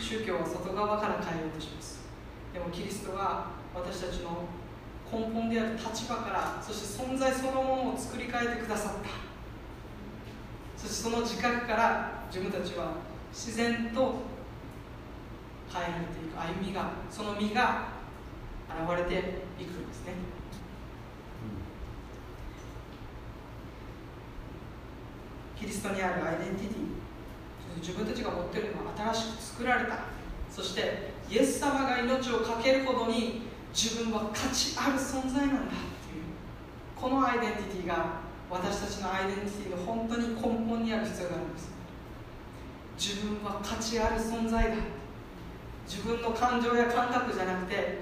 [0.00, 2.00] 宗教は外側から変えようとします。
[2.52, 4.44] でもキリストは私たちの
[5.10, 9.29] 根本である立場からそして存在そのものを作り変えてくださった。
[10.80, 12.94] そしてその自覚から自分たちは
[13.30, 14.14] 自然と
[15.70, 17.88] 変えられていく歩みがその実が
[18.70, 19.18] 現れて
[19.60, 20.14] いくんですね、
[25.58, 29.98] キリストにあるアイデンティティ自分たちが持っているのは新しく作られた
[30.50, 33.42] そしてイエス様が命を懸けるほどに
[33.74, 36.24] 自分は価値ある存在なんだっていう
[36.96, 41.70] このアイデンティティが私たちのアイデンティティの本当に根本にある必要があるんです。
[42.98, 44.76] 自分は価値ある存在だ。
[45.86, 47.98] 自分の感情や感覚じゃなくて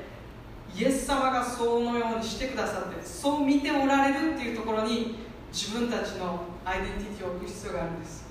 [0.74, 5.16] イエス様がそのようにしてくださってそう見ておられるっていうところに
[5.53, 8.26] 自分たちのアイデンティティを置く必要があるんです。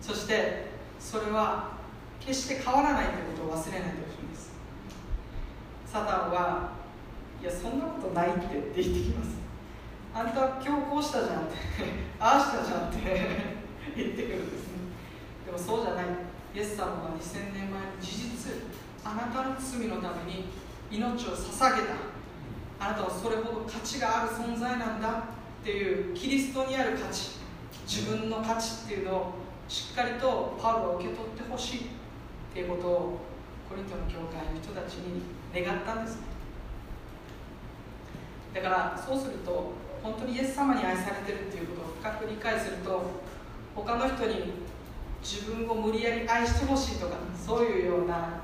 [0.00, 1.72] そしてそれは
[2.18, 4.52] 決して変わらないということを忘れないでほしいんです。
[5.86, 6.72] サタンは
[7.42, 9.39] いやそんなことないってって言ってきます。
[10.14, 11.54] あんた今日こうしたじゃんって
[12.18, 12.98] ああしたじゃんって
[13.96, 14.78] 言ってくるんですね。
[15.46, 16.04] でもそうじゃない。
[16.54, 18.52] イエス様は2000年前に事実
[19.04, 20.44] あなたの罪のために
[20.90, 21.94] 命を捧げた。
[22.80, 25.12] あなたはそれほど価値がある存在なんだっ
[25.62, 27.32] ていうキリストにある価値
[27.86, 29.34] 自分の価値っていうのを
[29.68, 31.82] しっかりとパウロは受け取ってほしいっ
[32.54, 33.20] ていうことを
[33.68, 35.22] コリントの教会の人たちに
[35.54, 36.22] 願ったんですね。
[38.54, 43.20] だからそうすると本当にイエス様に愛されてるっていうことを深く理解すると
[43.74, 44.52] 他の人に
[45.22, 48.40] 自分を無理やり愛してほしいとかそういうような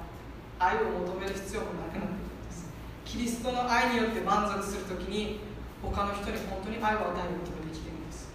[0.58, 2.68] 愛を求める必要もなくなってくるんです。
[3.04, 5.40] キリストの愛によって満足するときに
[5.82, 8.28] 他の人に本当に愛を与えることができているんです。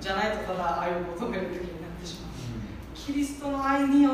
[0.00, 2.32] じゃないとただ愛を求める時になってしまう。
[2.94, 4.10] キリストの愛によ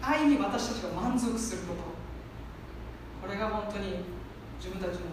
[0.00, 1.82] 愛に私たちが満足すること。
[3.22, 4.02] これが本当に
[4.58, 5.06] 自分たちに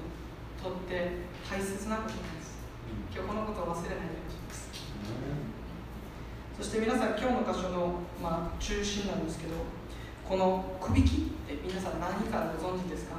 [0.62, 2.60] とって大切なことです。
[3.14, 4.70] 今日このことを忘れないでほしいです
[6.58, 9.54] そして皆さん今日の箇所の、まあ、中心なんですけど
[10.28, 11.20] このくびきっ
[11.50, 13.16] て皆さん何かご存知ですか？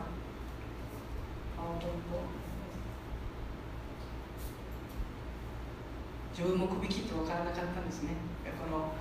[6.33, 8.11] 自分もくびきって分からなかったんですね。
[8.59, 8.93] この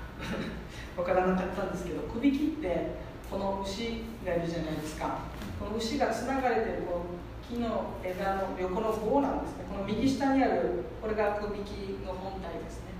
[0.97, 2.95] 分からなかったんですけどくびきって
[3.29, 5.19] この牛がいるじゃないですか。
[5.59, 7.05] この牛がつながれてるこの
[7.49, 9.65] 木の枝の横の棒なんですね。
[9.67, 12.93] この右下にあるこれがくびきの本体ですね。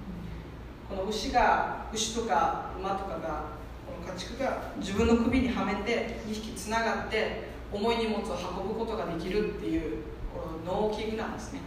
[0.90, 3.46] この牛が牛とか馬とかが
[3.86, 10.02] この家畜が自分の首にはめて2匹つながって重い荷物を運ぶことができるっていう
[10.34, 11.62] この農機具なんですね。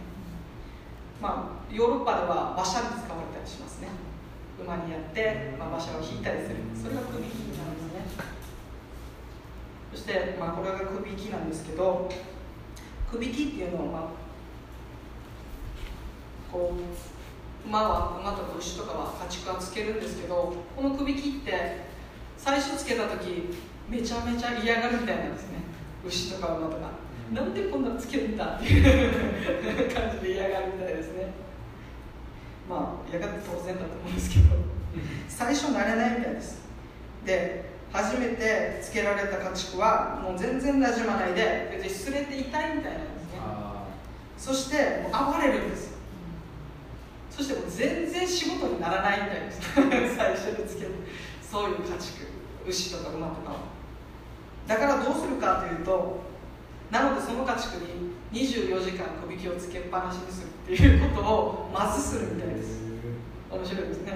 [1.21, 3.87] まあヨーロッパでは馬車に使われたりしますね。
[4.59, 6.57] 馬にやって、まあ、馬車を引いたりする。
[6.75, 8.33] それが首木なるんですね。
[9.93, 12.09] そして、まあ、これが首木なんですけど
[13.13, 14.01] 首木っていうのを、まあ、
[16.51, 21.85] こう馬は馬とか牛とかは家畜はつけるんですけどこの首木って
[22.37, 23.49] 最初つけた時
[23.87, 25.59] めちゃめちゃ嫌がるみたいなんですね。
[26.05, 26.89] 牛とか馬とか、
[27.29, 31.33] うん、なんでこんなつけるんだっていう感じで嫌がるみたいですね。
[32.67, 34.73] まあ嫌がって当然だと思うんですけど。
[35.27, 36.61] 最初慣れないみたいです。
[37.25, 43.39] で初めてつけられた家畜はもう全然なじまないで別にすれて痛いみたいなんですね。
[44.35, 45.93] そしてもう暴れるんです。
[47.29, 49.61] そしてもう全然仕事にならないみたいです。
[50.17, 50.89] 最初につける。
[51.41, 52.27] そういう家畜。
[52.65, 53.57] 牛とか馬とかは。
[54.67, 56.23] だからどうするかというと
[56.89, 62.81] なのでその家畜に24時間首きをつけっぱなしにするっていうことをまずするみたいです。
[63.51, 64.13] 面白いですね。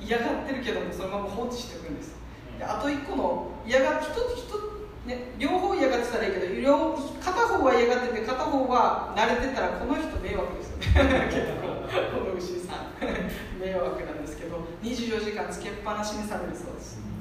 [0.00, 2.10] 嫌がってるけどもそのまま放置しておくんです。
[2.10, 2.21] で
[2.66, 11.28] あと1個の嫌が一つ一つ、ね、両方嫌がってたらいいけど両片方は嫌がってて片方は慣れてたらこの人迷惑ですよね。
[11.30, 12.92] 結構この牛さん。
[13.58, 17.12] 迷惑なんですけど24時間つけっぱなしにされるそうです。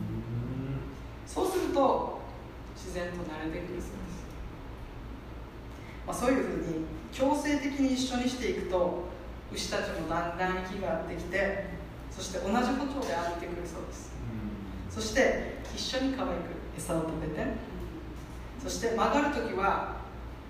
[1.31, 2.19] そうすると
[2.75, 3.95] 自然と慣れてくるそうです、
[6.05, 9.03] まあ、そういうふうに強制的に一緒にしていくと
[9.53, 11.65] 牛たちもだんだん息が合ってきて
[12.09, 14.10] そして同じ歩調で歩いてくるそうです
[14.93, 17.71] そして一緒に可愛く餌を食べて。
[18.61, 19.97] そして曲がるときは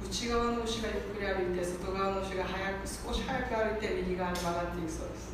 [0.03, 5.31] 内側の牛がゆっくり歩いて外側の牛が早く少し早く歩いて右側に曲がっていくそうです。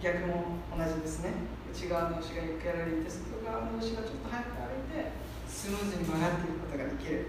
[0.00, 1.32] 逆も同じですね。
[1.74, 5.10] 内側の牛がゆっくり歩いて外側の牛がちょっと早く歩いて
[5.48, 7.26] スムーズに曲がっていくことができる。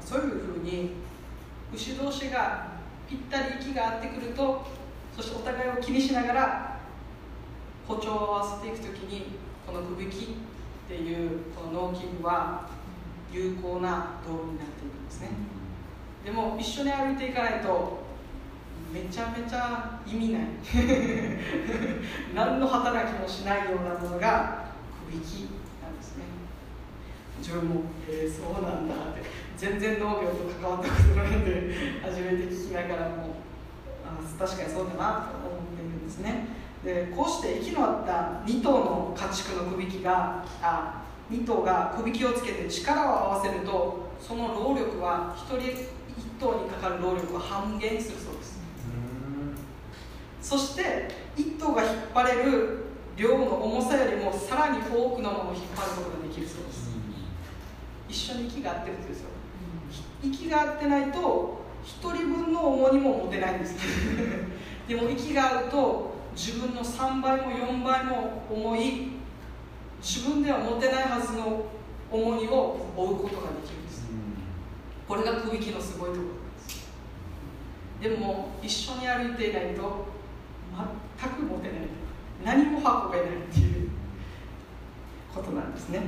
[0.00, 0.98] そういうふうに
[1.72, 4.66] 牛同士がぴったり息が合ってくると
[5.14, 6.80] そしてお互いを気にしながら
[7.86, 9.38] 歩調を合わせていくときに
[9.68, 10.28] このくびきっ
[10.88, 12.66] ていうこの農機具は
[13.30, 15.28] 有効な道具になっていくんですね。
[16.24, 17.98] でも一緒に歩いていかないと
[18.90, 20.42] めちゃめちゃ意味ない。
[22.34, 24.64] 何の働きもしないようなものが
[25.06, 25.50] くびき
[25.82, 26.24] なんですね。
[27.40, 29.22] 自分もえー、そうなんだって
[29.58, 33.36] 全然農業と関わったことないんで初めて聞きながらも
[34.06, 36.46] あ確かにそうだなと思っているんですね
[36.84, 48.58] でこうして息の合った2頭の家畜のくびきがあ2頭がくびきをつけて力を合わせるとその労力は1人1頭にかかる労力を半減するそうです。
[50.40, 52.84] そして1頭が引っ張れる
[53.16, 56.88] 量の重さよりもさらに多くのものを引っ張ることができるそうです。
[58.08, 59.28] 一緒に息が合ってるんですよ。
[60.22, 63.74] 息が合ってないと1人分の重荷も持てないんです。
[64.88, 69.08] でも息が合うと自分の3倍も4倍も重い
[70.00, 71.66] 自分では持てないはずの
[72.08, 74.06] 重荷を負うことができるんです、
[75.08, 76.28] これがくびきのすごいところ
[76.62, 76.86] です。
[78.00, 80.06] でも一緒に歩いていないと
[81.18, 81.80] 全く持てない
[82.44, 83.90] 何も運べないっていう
[85.34, 86.00] ことなんですね。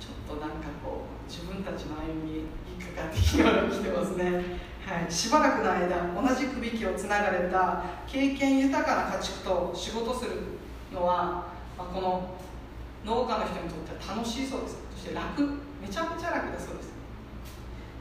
[0.00, 2.38] ちょっとなんかこう自分たちの歩みに
[2.80, 3.42] 引っかかってきて
[3.90, 10.32] ますねはい、しばらくの間同じくびきをつながれた経験豊かな家畜と仕事する
[10.92, 11.46] のは、
[11.78, 12.34] まあ、この
[13.04, 14.78] 農家の人にとっては楽しいそうです。
[14.96, 15.42] そして楽
[15.80, 16.90] めちゃめちゃ楽だそうです。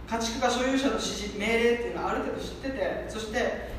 [0.10, 3.70] 家畜が所有者の指示命令っていうのはある程度知っててそして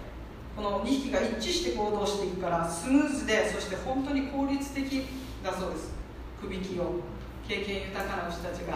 [0.55, 5.09] この2匹が一致して行動していくからスムーズでそして本当に効率的
[5.43, 5.93] だそうです。
[6.41, 7.01] くびきを
[7.49, 8.75] 経験豊かな牛たちが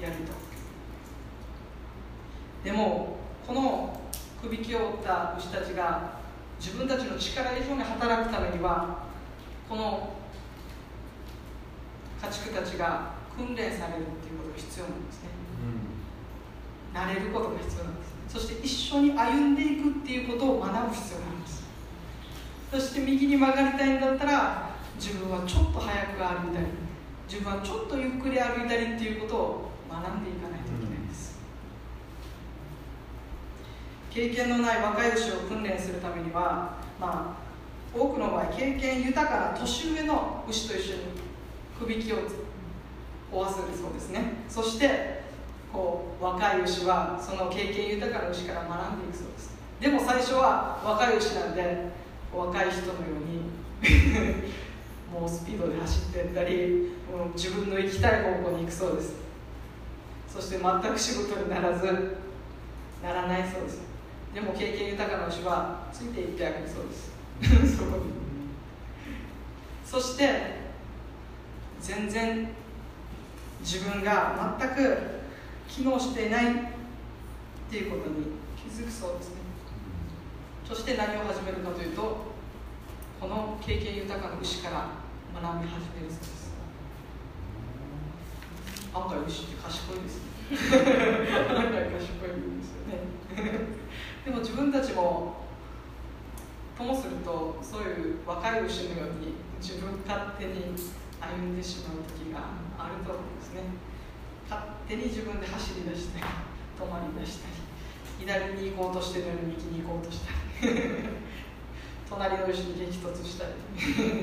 [0.00, 0.32] やると。
[2.64, 4.00] でもこの
[4.42, 6.18] くびきを負った牛たちが
[6.58, 9.04] 自分たちの力以上に働くためには
[9.68, 10.14] この
[12.22, 15.28] 家畜たちが訓練されるっていうことが必要なんですね、
[16.94, 21.64] うん、慣れることが必要なんですそして一緒に歩んでいくっていうことを学ぶ必要があるんです。
[22.72, 26.66] そして右に曲がりたいんだったら自分はちょっと早く歩いたり
[27.28, 31.38] 自分はちょっとゆっくり歩いたりっていうことを学んでいかないといけないんです、
[34.14, 41.00] 経験のない若い牛を訓練するためにはまあ多くの場合経験豊かな年上の牛と一緒に
[41.76, 42.18] くびきを
[43.32, 44.44] 負わせるそうですね。
[44.48, 45.24] そして
[45.72, 49.50] こう若い牛はその経験豊かな牛から学んでいくそうです。
[49.80, 51.88] でも最初は若い牛なんで
[52.32, 53.50] 若い人のように
[55.12, 56.92] もうスピードで走っていったり
[57.34, 59.14] 自分の行きたい方向に行くそうです。
[60.28, 62.16] そして全く仕事にならず
[63.02, 63.93] ならないそうです。
[64.34, 67.14] でも経験豊かな牛はついていってあげるそうです。
[67.78, 68.12] そこに。
[69.86, 70.56] そして
[71.80, 72.48] 全然
[73.60, 74.98] 自分が全く
[75.68, 76.56] 機能していないっ
[77.70, 78.26] ていうことに
[78.56, 79.34] 気づくそうですね。
[80.66, 82.34] そして何を始めるかというと
[83.20, 84.88] この経験豊かな牛から
[85.40, 86.50] 学び始めるそうです。
[88.92, 90.34] 案外牛って賢いですね。
[91.54, 93.83] 案外賢いんですよね
[94.24, 95.36] でも自分たちも
[96.78, 100.72] ともするとそういう若い牛のように自分勝手に
[101.20, 103.60] 歩んでしまう時があると思うんですね。
[104.48, 106.20] 勝手に自分で走り出して
[106.80, 107.54] 止まり出したり
[108.18, 110.32] 左に行こうとしてるのに右に行こうとした
[110.66, 110.72] り
[112.08, 113.52] 隣の牛に激突したり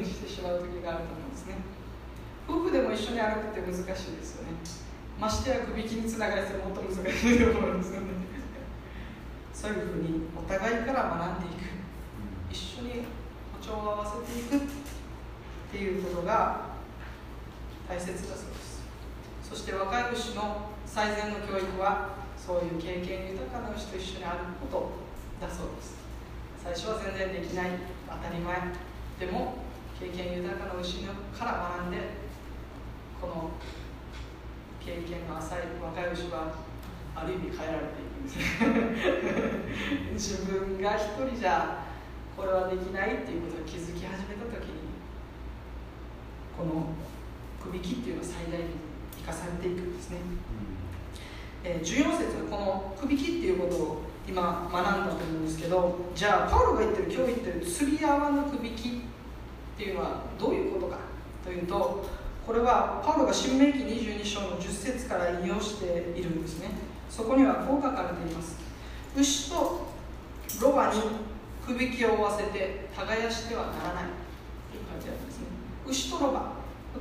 [0.06, 1.56] してしまう時があると思うんですね。
[2.50, 4.54] 夫婦でも一緒に歩くって難しいですよね。
[5.20, 8.41] ましてやくびきにつながりするもっと難しいと思うんですよね。
[9.62, 11.70] そういうふうにお互いから学んでいく。
[12.50, 13.06] 一緒に
[13.54, 14.60] 歩調を合わせていくっ
[15.72, 16.72] ていうことが
[17.88, 18.82] 大切だそうです。
[19.44, 24.90] そして若い牛の最善の教育はそういう経験豊かな牛と一緒に歩くこ
[25.40, 25.94] とだそうです。
[26.64, 27.70] 最初は全然できない
[28.10, 28.58] 当たり前
[29.20, 29.62] でも
[30.00, 31.98] 経験豊かな牛から学んで
[33.22, 33.52] この
[34.84, 36.50] 経験が浅い若い牛は
[37.14, 38.11] ある意味変えられていく
[40.14, 41.86] 自分が一人じゃ
[42.36, 44.82] これはできないっていうことを気づき始めた時に
[46.58, 46.88] この
[47.62, 48.66] くびきっていうのは最大に
[49.18, 50.18] 生かされていくんですね、
[51.64, 58.92] うん、えー、14節このくびきっていうことを今学んだと思うんですけどじゃあパウロが言ってる今日言ってる釣り泡のくびきっ
[59.78, 60.98] ていうのはどういうことか
[61.44, 62.06] というと
[62.46, 66.70] これはパウロが新明記22章の10節から引用しているんですね
[67.12, 68.58] そこにはこう書かれています。
[69.14, 69.92] 牛と
[70.62, 71.02] ロバに
[71.66, 74.10] くびきを負わせて耕してはならないと
[74.94, 75.46] 書いてあるんですね。
[75.86, 76.54] 牛とロバ。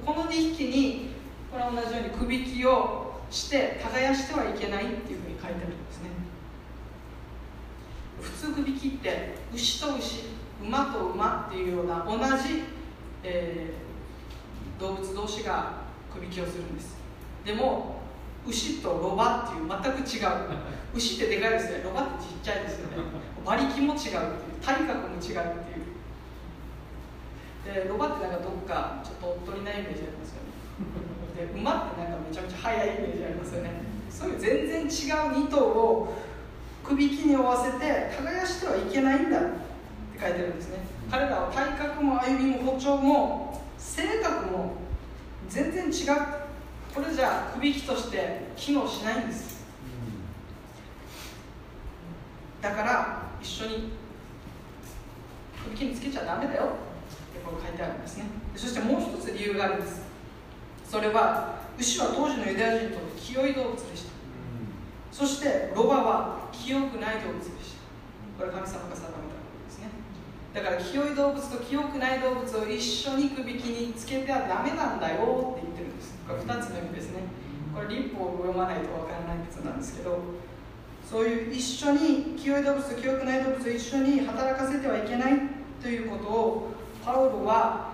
[0.05, 1.11] この2匹に
[1.53, 6.11] これは同じようにくびきをして耕してはいけないっていうふうに書いてあるんですね。
[8.21, 10.25] 普通くびきって牛と牛
[10.61, 12.65] 馬と馬っていうような同じ、
[13.23, 15.75] えー、動物同士が
[16.13, 16.97] くびきをするんです。
[17.45, 18.00] でも
[18.47, 20.29] 牛とロバっていう全く違う。
[20.95, 21.81] 牛ってでかいですね。
[21.85, 22.97] ロバってちっちゃいですよね。
[23.45, 24.19] 馬力も違うっていう
[24.61, 25.39] 体格も違うっていう。
[27.85, 30.49] でロバってなんかどっかちょっとおっとりなイメージありますよね。
[31.37, 33.71] で馬ってなんかめちゃめちゃ速いイメージありますよね。
[34.11, 34.89] そういう全然違う
[35.47, 36.17] 2頭を
[36.83, 39.49] くびきに負わせて耕してはいけないんだって
[40.21, 40.79] 書いてるんですね。
[41.11, 44.77] 彼らは体格も歩みも歩調も性格も
[45.49, 45.93] 全然違う。
[46.95, 49.61] これじゃあくびきとして機能しないんです。
[52.61, 53.93] だから一緒に
[55.65, 56.65] 首切りつけちゃダメだよ。
[56.65, 56.67] っ
[57.33, 58.25] てこう書いてあるんですね。
[58.57, 60.03] そしてもう一つ理由があるんです。
[60.85, 64.11] それは牛は当時のユダヤ人にとって清い動物でした。
[65.13, 67.81] そしてロバは清くない動物でした。
[68.39, 69.89] これ神様が定めたことですね。
[70.53, 75.90] だから清い動物と清くない動物を一緒に首切につけてはダメなんだよって言ってるんです
[76.31, 77.23] これ2つの意味ですね。
[77.75, 80.21] これ立法を読まないとわからないことなんですけど
[81.09, 85.33] そういう一緒に清い動物と清くない動物を一緒に働かせてはいけない
[85.83, 86.75] ということを
[87.05, 87.91] パウロは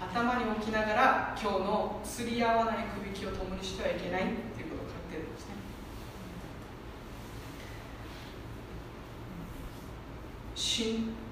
[0.00, 5.54] 頭に置きながら今日の釣り合わない首きを共にしてはいけないということを書いてるんですね。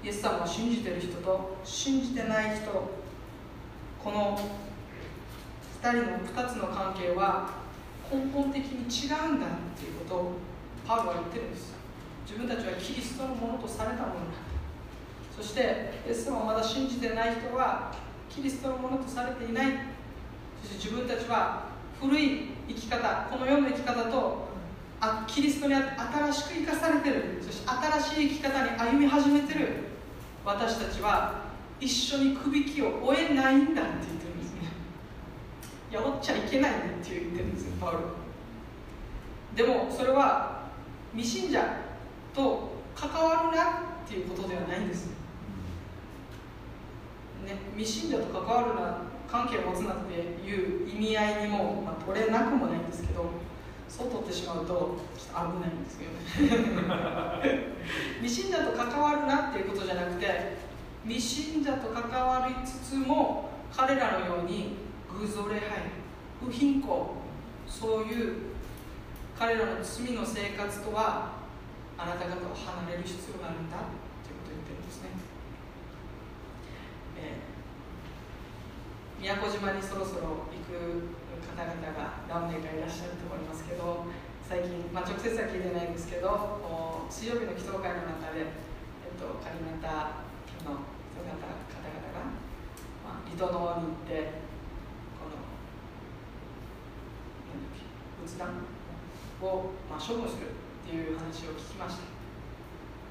[0.03, 2.71] イエス様を信じてる人と信じてない人
[4.03, 4.39] この
[5.83, 7.49] 2人の2つの関係は
[8.09, 10.31] 根本的に違うんだっていうことを
[10.87, 11.73] パウロは言ってるんです。
[12.25, 14.39] 自分たちはキリストのものとされたものだ。
[15.35, 17.93] そしてイエス様をまだ信じてない人は
[18.29, 19.65] キリストのものとされていない。
[20.61, 21.65] そして自分たちは
[21.99, 24.47] 古い生き方この世の生き方と
[25.01, 25.83] あキリストに新
[26.33, 27.39] しく生かされてる。
[27.41, 29.67] そして新しい生き方に歩み始めてる。
[30.45, 31.43] 私たちは
[31.81, 34.32] 一緒にくびきを追えないんだって言ってる
[35.93, 37.99] やっちゃいけないんだって言ってるんですよパウロ。
[39.55, 40.63] でもそれは
[41.15, 41.61] 未信者
[42.33, 45.13] と関わるなっていうことではないんです
[47.45, 48.97] ね、未信者と関わるな
[49.27, 50.13] 関係を持つなって
[50.47, 53.25] いう意味合いにも、まあ、取れなくもないんですけど
[53.89, 57.73] そう取ってしまうとちょっと危ないんですけどね。
[58.23, 60.57] 未信者と関わるなっていうことじゃなくて
[61.05, 64.82] 未信者と関わりつつも彼らのように
[65.19, 65.91] 偶像礼拝
[66.41, 66.89] 不貧困
[67.67, 68.35] そういう
[69.37, 71.43] 彼らの罪の生活とは
[71.97, 73.77] あなた方を離れる必要があるんだ
[74.25, 75.09] ということを言ってるんですね、
[77.17, 84.05] えー、宮古島にそろそろ行く方々が何名かいらっしゃると思いますけど
[84.47, 90.25] 最近、まあ、直接は聞いてないんですけど水曜日の祈祷会の中で、えっと、カリナタ
[90.65, 91.63] の方々が、
[93.05, 94.43] まあ、リトノに行って
[95.21, 95.37] この
[98.23, 98.47] 仏壇
[99.43, 102.07] を、まあ、処分するっていう話を聞きました。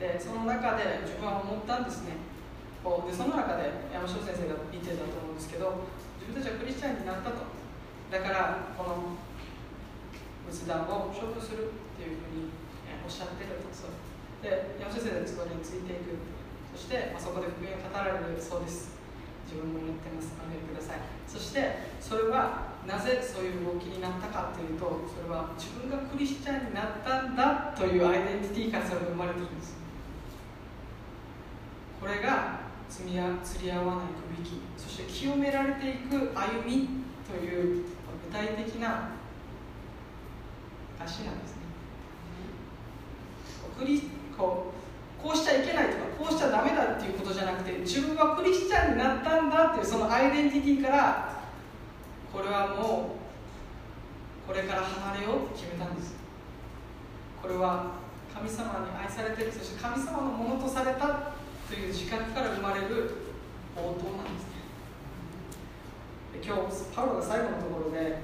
[0.00, 2.16] でその中で自分は思ったんですね。
[2.82, 5.86] こうでその中で山椒先生が言ってたと思うんですけど
[6.18, 7.46] 自分たちはクリスチャンになったと。
[8.10, 9.16] だからこの
[10.50, 12.50] 仏壇を処分するっていうふうに
[13.04, 13.70] おっしゃってると。
[13.70, 13.94] そう。
[14.42, 16.16] で山椒先生それについていく。
[16.72, 18.91] そして、まあ、そこで福音を語られるそうです。
[19.52, 20.32] 自分も言ってます。
[20.40, 21.04] お祈りください。
[21.28, 29.76] そしてそれはなぜそういう動きになったかというとそれは自分がクリスチャンになったんだというアイデンティティからそれが生まれてるんです。
[32.00, 36.88] これが積みや釣り合わないくびきそして清められていく歩み
[37.28, 37.84] という
[38.28, 39.10] 具体的な
[40.98, 41.62] 証なんですね。
[43.78, 44.72] クリこ
[45.20, 45.81] うこうしちゃいけない。
[46.32, 51.42] しちゃダメだっていうことじゃなくて自分はクリスチャンになったんだっていうそのアイデンティティから
[52.32, 53.16] これはも
[54.44, 56.14] うこれから離れようって決めたんです。
[57.40, 57.92] これは
[58.32, 61.32] 神様に愛されてるそして神様のものとされた
[61.68, 63.10] という自覚から生まれる
[63.76, 64.44] 応答なんです。
[64.44, 64.52] ね
[66.40, 68.18] で今日パウロが最後のところで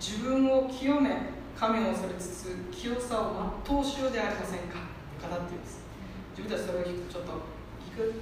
[0.00, 1.10] 自分を清め
[1.56, 4.78] 神を恐れつつ清さを全うしようではありませんか
[5.20, 5.83] と語っています。
[6.36, 7.32] 自分たちそれを聞くとちょっと
[7.84, 8.14] 聞く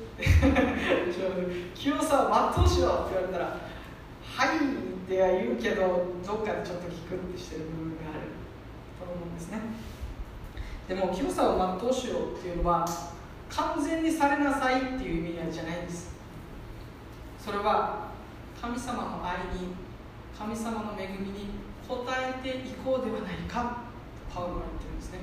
[1.74, 3.56] 清 さを全うしようって言われたら
[4.36, 4.60] はいっ
[5.08, 5.80] ては言うけど
[6.24, 8.28] どっかでちょっと聞くってしてる部分がある
[9.00, 9.58] と思うんですね。
[10.88, 12.86] でも清さを全うしようっていうのは
[13.48, 16.14] 完全にされなさいっていう意味合いじゃないんです。
[17.38, 18.12] それは
[18.60, 19.74] 神様の愛に
[20.38, 21.48] 神様の恵みに
[21.88, 23.84] 応えていこうではないか
[24.30, 25.18] とパウロは言ってるんですね。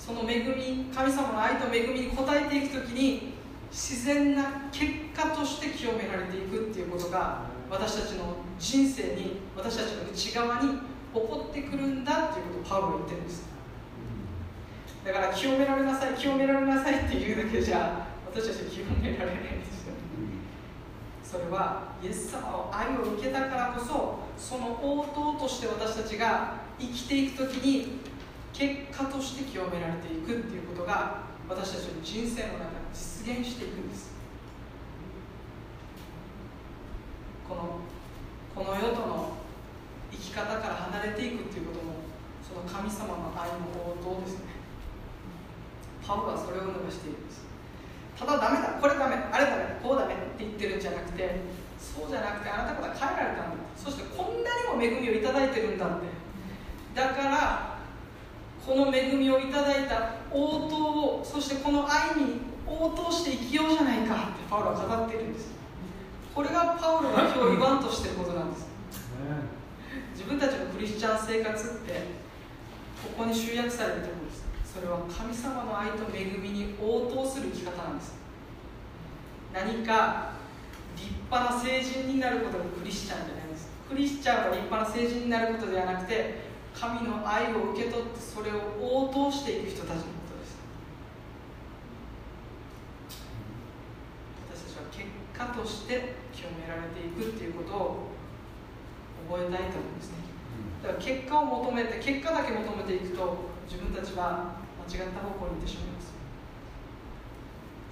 [0.00, 3.34] その恵み神様の愛と恵みに応えていく時に
[3.70, 10.76] 自然な結果として清められていくっていうことが私たちの人生に私たちの内側に起
[11.12, 13.44] こってくるんだっていうことをパウロは言ってるんです。
[15.04, 19.94] だから清められなさい清められなさいっていうだけじゃ私たち清められないんですよ。
[21.22, 27.99] それはイエス様を愛を受けたからこそその応答として私たちが生きていく時に
[28.60, 34.12] 結果として清められていくっていうことが私たちの人生の中で実現していくんです。
[37.48, 37.80] この
[38.54, 39.32] この世との
[40.12, 42.04] 生き方から離れていくっていうことも
[42.44, 44.60] その神様の愛の応答ですね。
[46.06, 47.48] パウロはそれを促しているんです。
[48.12, 51.40] ただダメだこれダメあれダメこうダメって言ってるんじゃなくて
[51.80, 53.64] そうじゃなくてあなた方変えられたんだ。
[53.74, 56.12] そしてこんなにも恵みをいただいてるんだって。
[56.92, 57.69] だから
[58.66, 65.50] この恵みをいただいた応答をそしてこの愛に応答して生きようじゃないかってパウロは語っているんです。
[66.34, 68.66] これがパウロが今日言わんとしてることなんです。
[70.14, 71.92] 自分たちのクリスチャン生活って
[73.02, 74.44] ここに集約されてるところです。
[74.74, 78.14] それは神様の愛と恵みに応答する生き方なんです。
[79.52, 80.34] 何か
[80.96, 83.68] 立派な成人になることがクリスチャンじゃないんです。
[83.88, 86.49] クリスチャンは立派な成人になることではなくて
[86.80, 90.56] 神の愛を受け取ってそれを応答していく人たちのことです。
[94.48, 95.04] 私たちは結
[95.36, 98.08] 果として清められていくっていうことを
[99.28, 100.24] 覚えたいと思うんですね。
[100.80, 104.56] だから結果を求めて結果だけ求めていくと自分たちは
[104.88, 106.16] 間違った方向に行ってしまいます。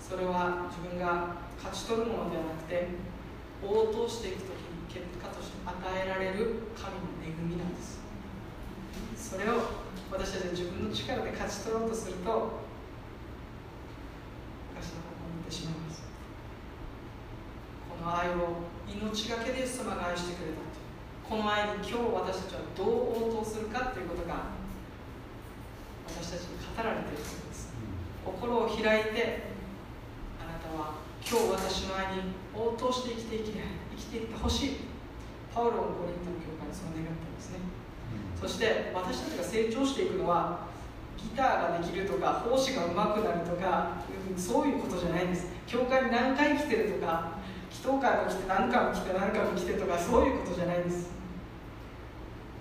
[0.01, 2.89] それは自分が勝ち取るものではなくて
[3.61, 8.08] 応答していく時に結果として与えられる神の恵みなんです
[9.19, 9.61] それを
[10.11, 12.33] 私たちは自分の力で勝ち取ろうとするとお
[14.73, 16.07] かしな方向に行ってしまいます。
[17.91, 20.79] この愛を命がけでイエス様が愛してくれたと
[21.29, 22.89] この愛に今日私たちはどう
[23.29, 24.57] 応答するかということが
[26.09, 27.69] 私たちに語られていることです。
[28.25, 29.53] 心を開いて
[30.41, 33.61] あなたは今日私の愛に応答して生きていき生
[33.97, 34.89] きていってほしい。
[35.53, 37.59] パウロのコリントの教会にそう願ったんですね
[38.41, 40.69] そして私たちが成長していくのは
[41.17, 43.99] ギターができるとか奉仕が上手くなるとか
[44.37, 45.47] そういうことじゃないんです。
[45.67, 47.39] 教会に何回来てるとか
[47.71, 51.11] 祈祷会も来て何回も来て何回も来てとかそういうことじゃないんです。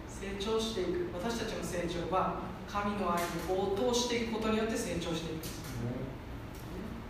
[0.09, 1.09] 成長していく。
[1.13, 5.45] 私たちの成長は神の愛に応答していくことによって成長していく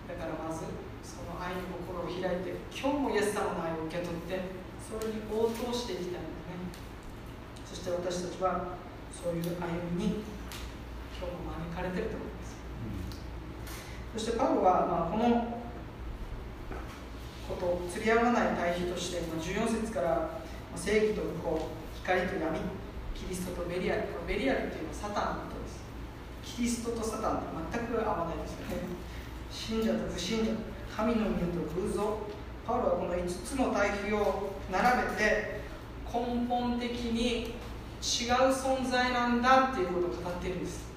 [0.07, 0.61] だからまず
[1.01, 4.39] その愛に心を開いて今日もイエス様の愛を受け取って
[4.77, 6.36] それに応答していきたい。
[7.87, 8.75] して私たちは
[9.07, 9.47] そういう歩
[9.95, 10.19] みに
[11.15, 12.59] 今日も招かれてると思います、
[14.13, 15.55] そしてパウロは、まあ、この
[17.47, 20.41] こと釣り合わない対比として、ま、14節から
[20.75, 21.69] 正義と不法
[22.03, 22.59] 光と闇
[23.15, 25.79] キリストとベリアルベリアルというのはサタンのことです。
[26.43, 28.83] キリストとサタンって全く合わないですよね。
[29.49, 30.51] 信者と不信者
[30.95, 32.19] 神の宮と偶像。
[32.67, 35.61] パウロはこの5つの対比を並べて
[36.13, 37.55] 根本的に
[38.07, 40.87] 違う存在なんだっていうことを語ってるんです。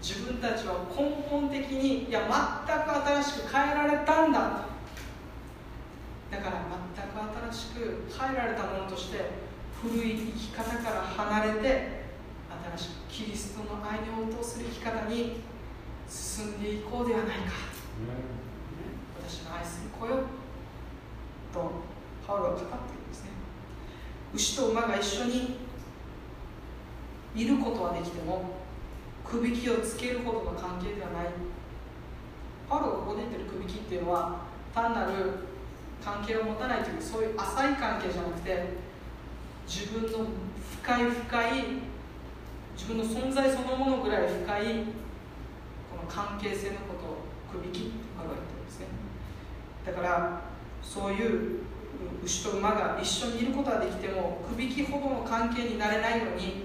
[0.00, 2.28] 自分たちは根本的にいや
[2.66, 2.90] 全く
[3.22, 4.38] 新しく変えられたんだ
[6.30, 6.66] だから
[6.96, 9.30] 全く新しく変えられたものとして
[9.80, 12.02] 古い生き方から離れて
[12.76, 15.40] 新しくキリストの愛に応答する生き方に
[16.08, 17.52] 進んでいこうではないか、
[19.24, 20.24] 私の愛する子よ
[21.52, 21.70] と
[22.26, 23.30] パウロは語っているんですね。
[24.34, 25.56] 牛と馬が一緒に
[27.34, 28.56] いることはできても
[29.24, 31.26] くびきをつけるほどの関係ではない。
[32.68, 34.40] パウロがここで言ってるくびきっていうのは
[34.74, 35.12] 単なる
[36.02, 38.64] 関係を持たないというそういう浅い関係じゃなくて
[39.66, 40.26] 自分の
[40.82, 41.64] 深い深い
[42.76, 44.64] 自分の存在そのものぐらい深い
[45.90, 46.94] この関係性のこ
[47.52, 48.86] とをくびきってパウロは言ってるんですね。
[49.86, 50.40] だから
[50.82, 51.60] そういう
[52.24, 56.64] 牛と馬が一緒にいることはできてもくびきほどの関係になれないのに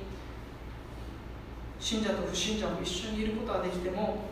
[1.80, 4.26] 信者と不信者も一緒にいることはできても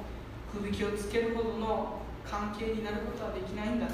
[0.52, 3.88] くびきをつけるほどの関係になることはできないんだ。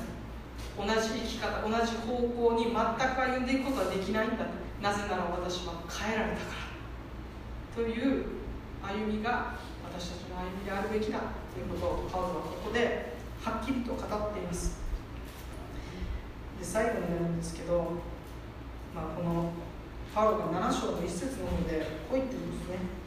[0.77, 4.45] 同じ生き方同じ方向に全く歩んでいくことはできないんだ。
[4.81, 6.71] なぜなら私は変えられたから。
[7.75, 8.25] という
[8.81, 11.19] 歩みが私たちの歩みであるべきだ
[11.53, 13.13] ということをパウロはここで
[13.43, 14.79] はっきりと語っています。
[16.59, 17.99] で最後になるんですけど、
[18.95, 19.51] まあ、この
[20.13, 23.00] パウロが7章の一節の方でこう言ってるんですね。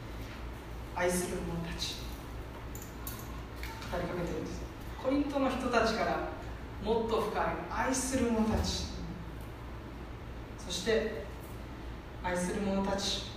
[0.95, 1.95] 愛する者たち。
[3.91, 4.61] 語りかけてるんです。
[5.03, 6.29] コリントの人たちから
[6.83, 7.43] もっと深い。
[7.69, 8.85] 愛する者たち。
[10.57, 11.25] そして
[12.23, 13.35] 愛する者たち。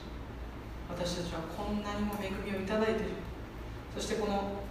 [0.89, 3.11] 私たちはこんなにも恵みをいただいている。
[3.95, 4.63] そしてこの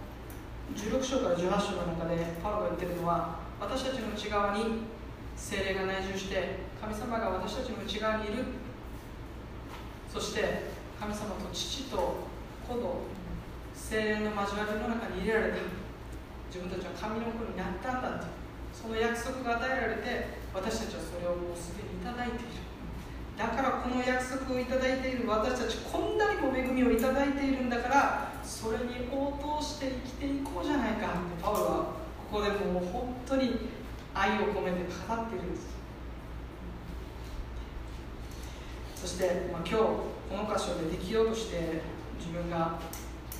[0.76, 4.84] 16章から18章の中でパウロが言ってるのは私たちの内側に
[5.36, 8.46] 精霊が内住して神様が私たちの内側にいる。
[10.12, 10.64] そして
[11.00, 12.27] 神様と父と
[12.68, 13.08] 子と
[13.74, 15.58] 精霊の交わりの中に入れられた。
[16.52, 18.28] 自分たちは神の子になったんだと
[18.72, 22.68] その約束が与えられて私たちはそれをもうすでにいただいている。
[23.38, 25.28] だからこの約束をいただいている。
[25.28, 31.08] 私たちこんなにも恵みをいただいているんだからそれに応答して生きていこうじゃないか。
[31.08, 31.70] ってパウロは
[32.32, 33.70] ここでもう本当に
[34.16, 35.78] 愛を込めて語っているんです。
[38.96, 41.82] そして、まあ、今日この箇所でできようとして
[42.18, 42.80] 自分が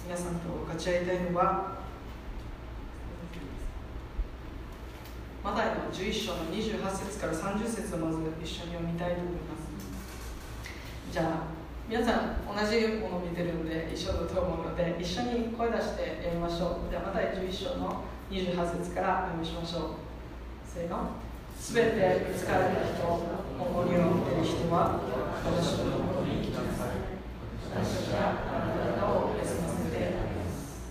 [0.06, 1.78] 皆さんと分かち合いたいのは
[5.44, 9.68] マタイの11章の28節から30節をまず一緒に読みたいと思います。
[11.12, 16.92] じゃあ皆さん同じものを見てるので一緒だと思うので一緒に声出して読みましょう。
[16.92, 19.92] じゃあマタイ11章の28節から読みしましょう。
[20.68, 21.12] せーの。
[21.58, 21.88] すべて
[22.36, 25.00] 疲れた人重荷を持っている人は
[25.44, 27.17] 私のところに来なさい。
[27.78, 30.90] 私はあなた方を休ませてあげます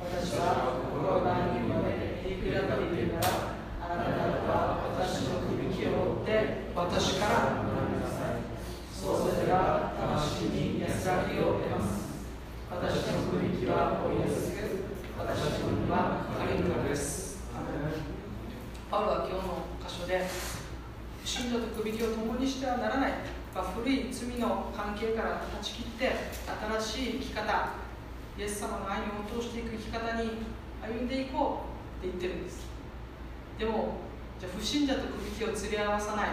[0.00, 3.28] 私は心が何までへりくだっているなら
[3.76, 8.40] あなた方は私の首輝を追って私から学びなさい
[8.88, 12.08] そうすれば魂に安らぎを得ます
[12.72, 14.64] 私の首輝は追いやすく
[15.20, 17.44] 私の身は軽いからです。
[18.90, 20.24] パウロは今日の箇所で
[21.24, 23.43] 信者と首輝を共にしてはならない。
[23.62, 26.12] 古い罪の関係から断ち切って
[26.80, 27.68] 新しい生き方
[28.36, 30.30] イエス様の愛に応答していく生き方に
[30.82, 31.66] 歩んでいこ
[32.02, 32.66] うって言ってるんです。
[33.58, 34.00] でも
[34.40, 36.28] じゃあ不信者と首輝を釣り合わさない。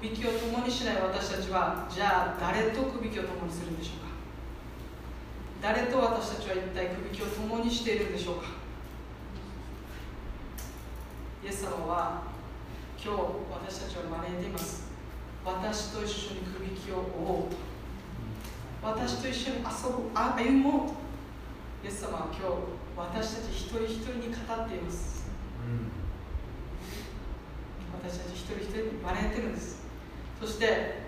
[0.00, 5.74] 首輝を共にしない私たちはじゃあ誰と首輝を共にするんでしょうか？
[5.74, 8.44] 誰と私たちは一体首輝を共にしているんでしょうか？
[11.44, 12.22] イエス様は
[12.96, 13.20] 今日
[13.50, 14.93] 私たちを招いています。
[15.44, 17.50] 私と一緒に首輝を追おう。
[17.50, 17.56] と
[18.82, 19.62] 私と一緒に遊
[19.92, 20.88] ぶ歩もう。
[20.88, 20.94] と
[21.84, 22.44] イエス様は今日
[22.96, 25.26] 私たち一人一人に語っています、
[25.68, 25.92] うん
[28.00, 29.82] 私たち一人一人に招いてるんです。
[30.40, 31.04] そして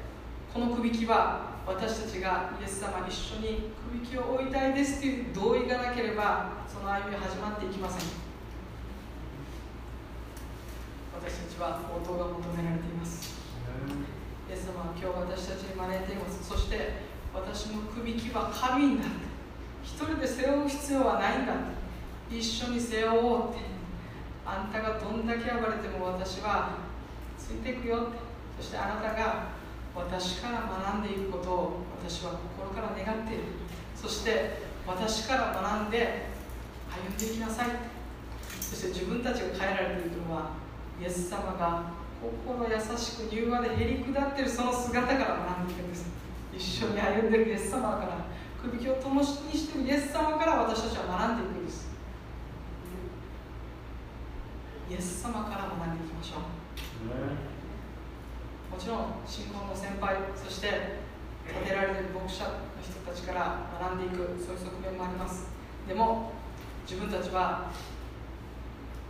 [0.52, 8.08] この首輝は私たちがイエス様一緒に首輝を追いたいですという同意がなければその歩みは始まっていきません。
[11.20, 13.36] 私たちは応答が求められています。
[14.48, 16.48] イエス様は今日私たちに招いています。
[16.48, 17.02] そして
[17.34, 19.04] 私の首輝は軽いんだ
[19.82, 21.52] 一人で背負う必要はないんだ
[22.30, 23.58] 一緒に背負おうって。
[24.46, 26.78] あんたがどんだけ暴れても私は
[27.36, 28.18] ついていくよって。
[28.60, 29.48] そしてあなたが
[29.94, 33.42] 私から学んでいくことを私は心から願っている。
[33.94, 36.26] そして私から学んで
[36.88, 37.66] 歩んでいきなさい
[38.60, 40.50] そして自分たちが変えられていくのは
[41.00, 41.92] イエス様が
[42.46, 46.06] 心優しく柔和でへり下っているその姿から学んでいくんです。
[46.54, 48.26] 一緒に歩んでいるイエス様から
[48.62, 51.86] 首輝を灯しにしているイエス様から私たちは学んでいくんです。
[54.90, 56.40] イエス様から学んでいきましょう。
[58.72, 60.68] もちろん信仰の先輩そして
[61.46, 62.50] 建てられてる牧者の
[62.82, 65.46] 人たちから学んでいくそういう側面もあります。
[65.86, 66.32] でも
[66.88, 67.70] 自分たちは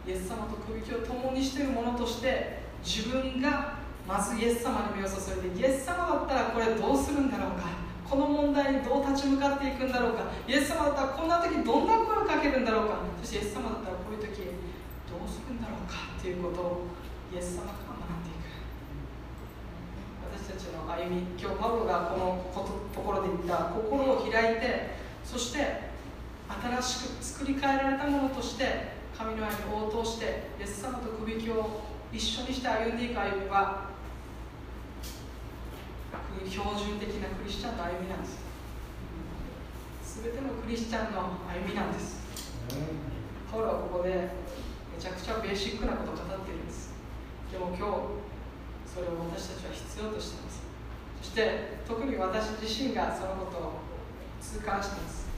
[0.06, 3.74] イエス様と首輝を共にしているものとして自分が
[4.06, 7.66] まずイエス様に身を注いでイエス様だったらこれどうするんだろうか？
[8.06, 10.30] この問題にどう立ち向かっていくんだろうか？
[10.46, 13.02] イエス様だったらこんな時どんな声をかけるんだろうか？
[13.20, 14.54] そしてイエス様だったらこういう時
[15.10, 16.14] どうするんだろうか？
[16.22, 16.86] ということを
[17.34, 18.54] イエス様から学んでいく。
[20.30, 22.46] 私たちの歩み今日パウロがこの
[22.94, 24.94] ところで言った心を開いて
[25.24, 25.90] そして
[26.46, 31.82] 新しく作り変えられたものとして神の愛に応答してイエス様と首輝を
[32.16, 33.92] 一緒にして歩んでいく歩みは
[36.48, 38.40] 標準的なクリスチャンの歩みなんです。
[40.24, 42.24] 全てのクリスチャンの歩みなんです。
[43.52, 44.32] パウロはここで
[44.96, 46.94] めちゃくちゃベーシックなことを語っているんです。
[47.52, 47.84] でも今日
[48.88, 50.64] それを私たちは必要としています。
[51.20, 53.84] そして特に私自身がそのことを
[54.40, 55.28] 痛感しています。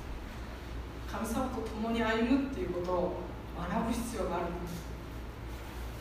[1.10, 3.26] 神様と共に歩むっていうことを
[3.58, 4.54] 学ぶ必要がある。
[4.54, 4.86] んです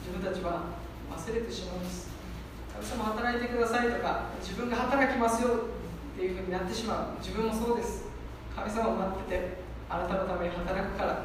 [0.04, 0.76] 自分たちは
[1.10, 2.10] 忘れてしまいます。
[2.74, 5.74] 神様働いてくださいとか自分が働きますよ
[6.14, 7.18] っていうふうになってしまう。
[7.20, 8.06] 自分もそうです。
[8.56, 9.58] 神様を待ってて
[9.90, 11.24] あなたのために働くから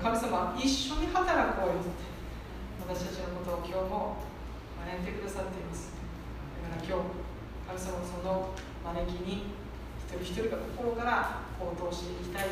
[0.00, 2.08] 神様一緒に働こうよって
[2.88, 4.22] 私たちのことを今日も
[4.86, 5.92] 招いてくださっています。
[6.64, 7.20] だから今日
[7.68, 9.54] 神様のその招きに
[10.10, 12.46] 一人一人が心から応答していきたい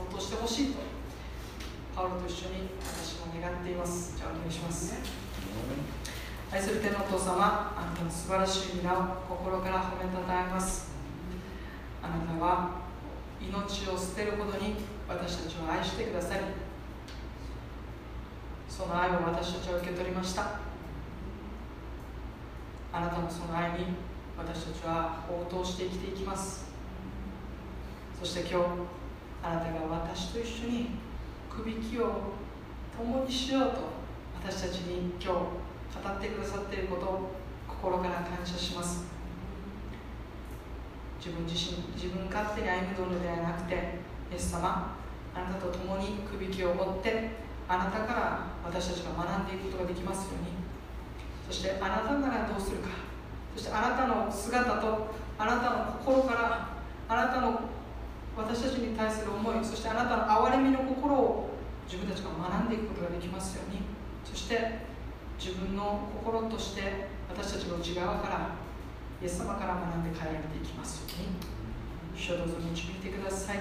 [0.00, 0.80] 応答してほしいと
[1.96, 4.18] パウロと一緒に私も願っています。
[4.18, 4.92] じゃあお願いします。
[6.52, 10.90] 愛する天のお父様あなたの素晴らしい皆を心から褒めたたえます。
[12.02, 12.82] あなたは
[13.40, 14.76] 命を捨てるほどに
[15.08, 16.42] 私たちを愛してくださり
[18.68, 20.60] その愛を私たちは受け取りました。
[22.92, 23.86] あなたのその愛に
[24.36, 26.66] 私たちは応答して生きていきます。
[28.20, 28.54] そして今日
[29.42, 31.05] あなたが私と一緒に
[31.56, 32.36] くびきを
[32.94, 33.76] 共にしようと
[34.44, 37.30] 私たちに今日語ってくださっていることを
[37.66, 39.06] 心から感謝します。
[41.18, 43.74] 自分自身自分勝手に歩むのではなくて
[44.30, 44.96] イエス様
[45.34, 47.30] あなたと共にくびきを追って
[47.66, 50.52] あなたから私たちが学んでいくことができますように。
[51.48, 52.88] そしてあなたならどうするか。
[53.56, 56.68] そしてあなたの姿とあなたの心から
[57.08, 57.60] あなたの
[58.36, 61.45] 私たちに対する思いそしてあなたの憐れみの心を
[61.86, 63.80] 自分たちが学んでいくことができますように。
[64.24, 64.84] そして
[65.38, 68.50] 自分の心として私たちの内側から
[69.22, 71.56] イエス様から学んで変えられていきますように。
[72.16, 73.60] 主をどうぞ導いてください。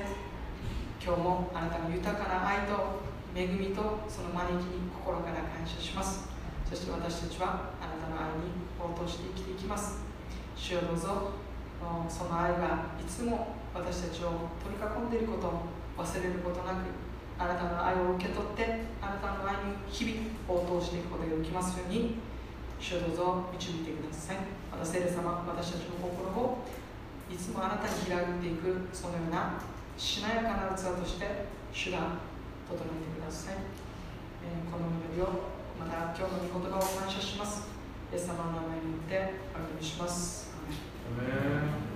[1.03, 3.03] 今日もあなたの豊かな愛と
[3.35, 6.27] 恵みとその招きに心から感謝します。
[6.68, 10.02] そして私たちはあなたの愛に応答して生きていきます。
[10.56, 11.31] 主をどうぞ
[12.10, 15.61] その愛がいつも私たちを取り囲んでいることを
[15.97, 17.05] 忘れることなく
[17.38, 22.16] あなたの愛を受け取ってあなたの愛に日々応答していくことができますように
[22.80, 24.38] 主をどうぞ導いてください。
[24.72, 26.64] また聖霊様私たちの心を
[27.32, 29.60] いつもあなたに開いていくそのような
[29.98, 32.20] しなやかな器として主が
[32.70, 33.56] 整えてください、
[34.44, 37.68] えー、この祈りをまた今日の御言葉を感謝します。
[38.14, 40.52] イエス様の名前によってお祈りします。
[41.20, 41.94] アメン。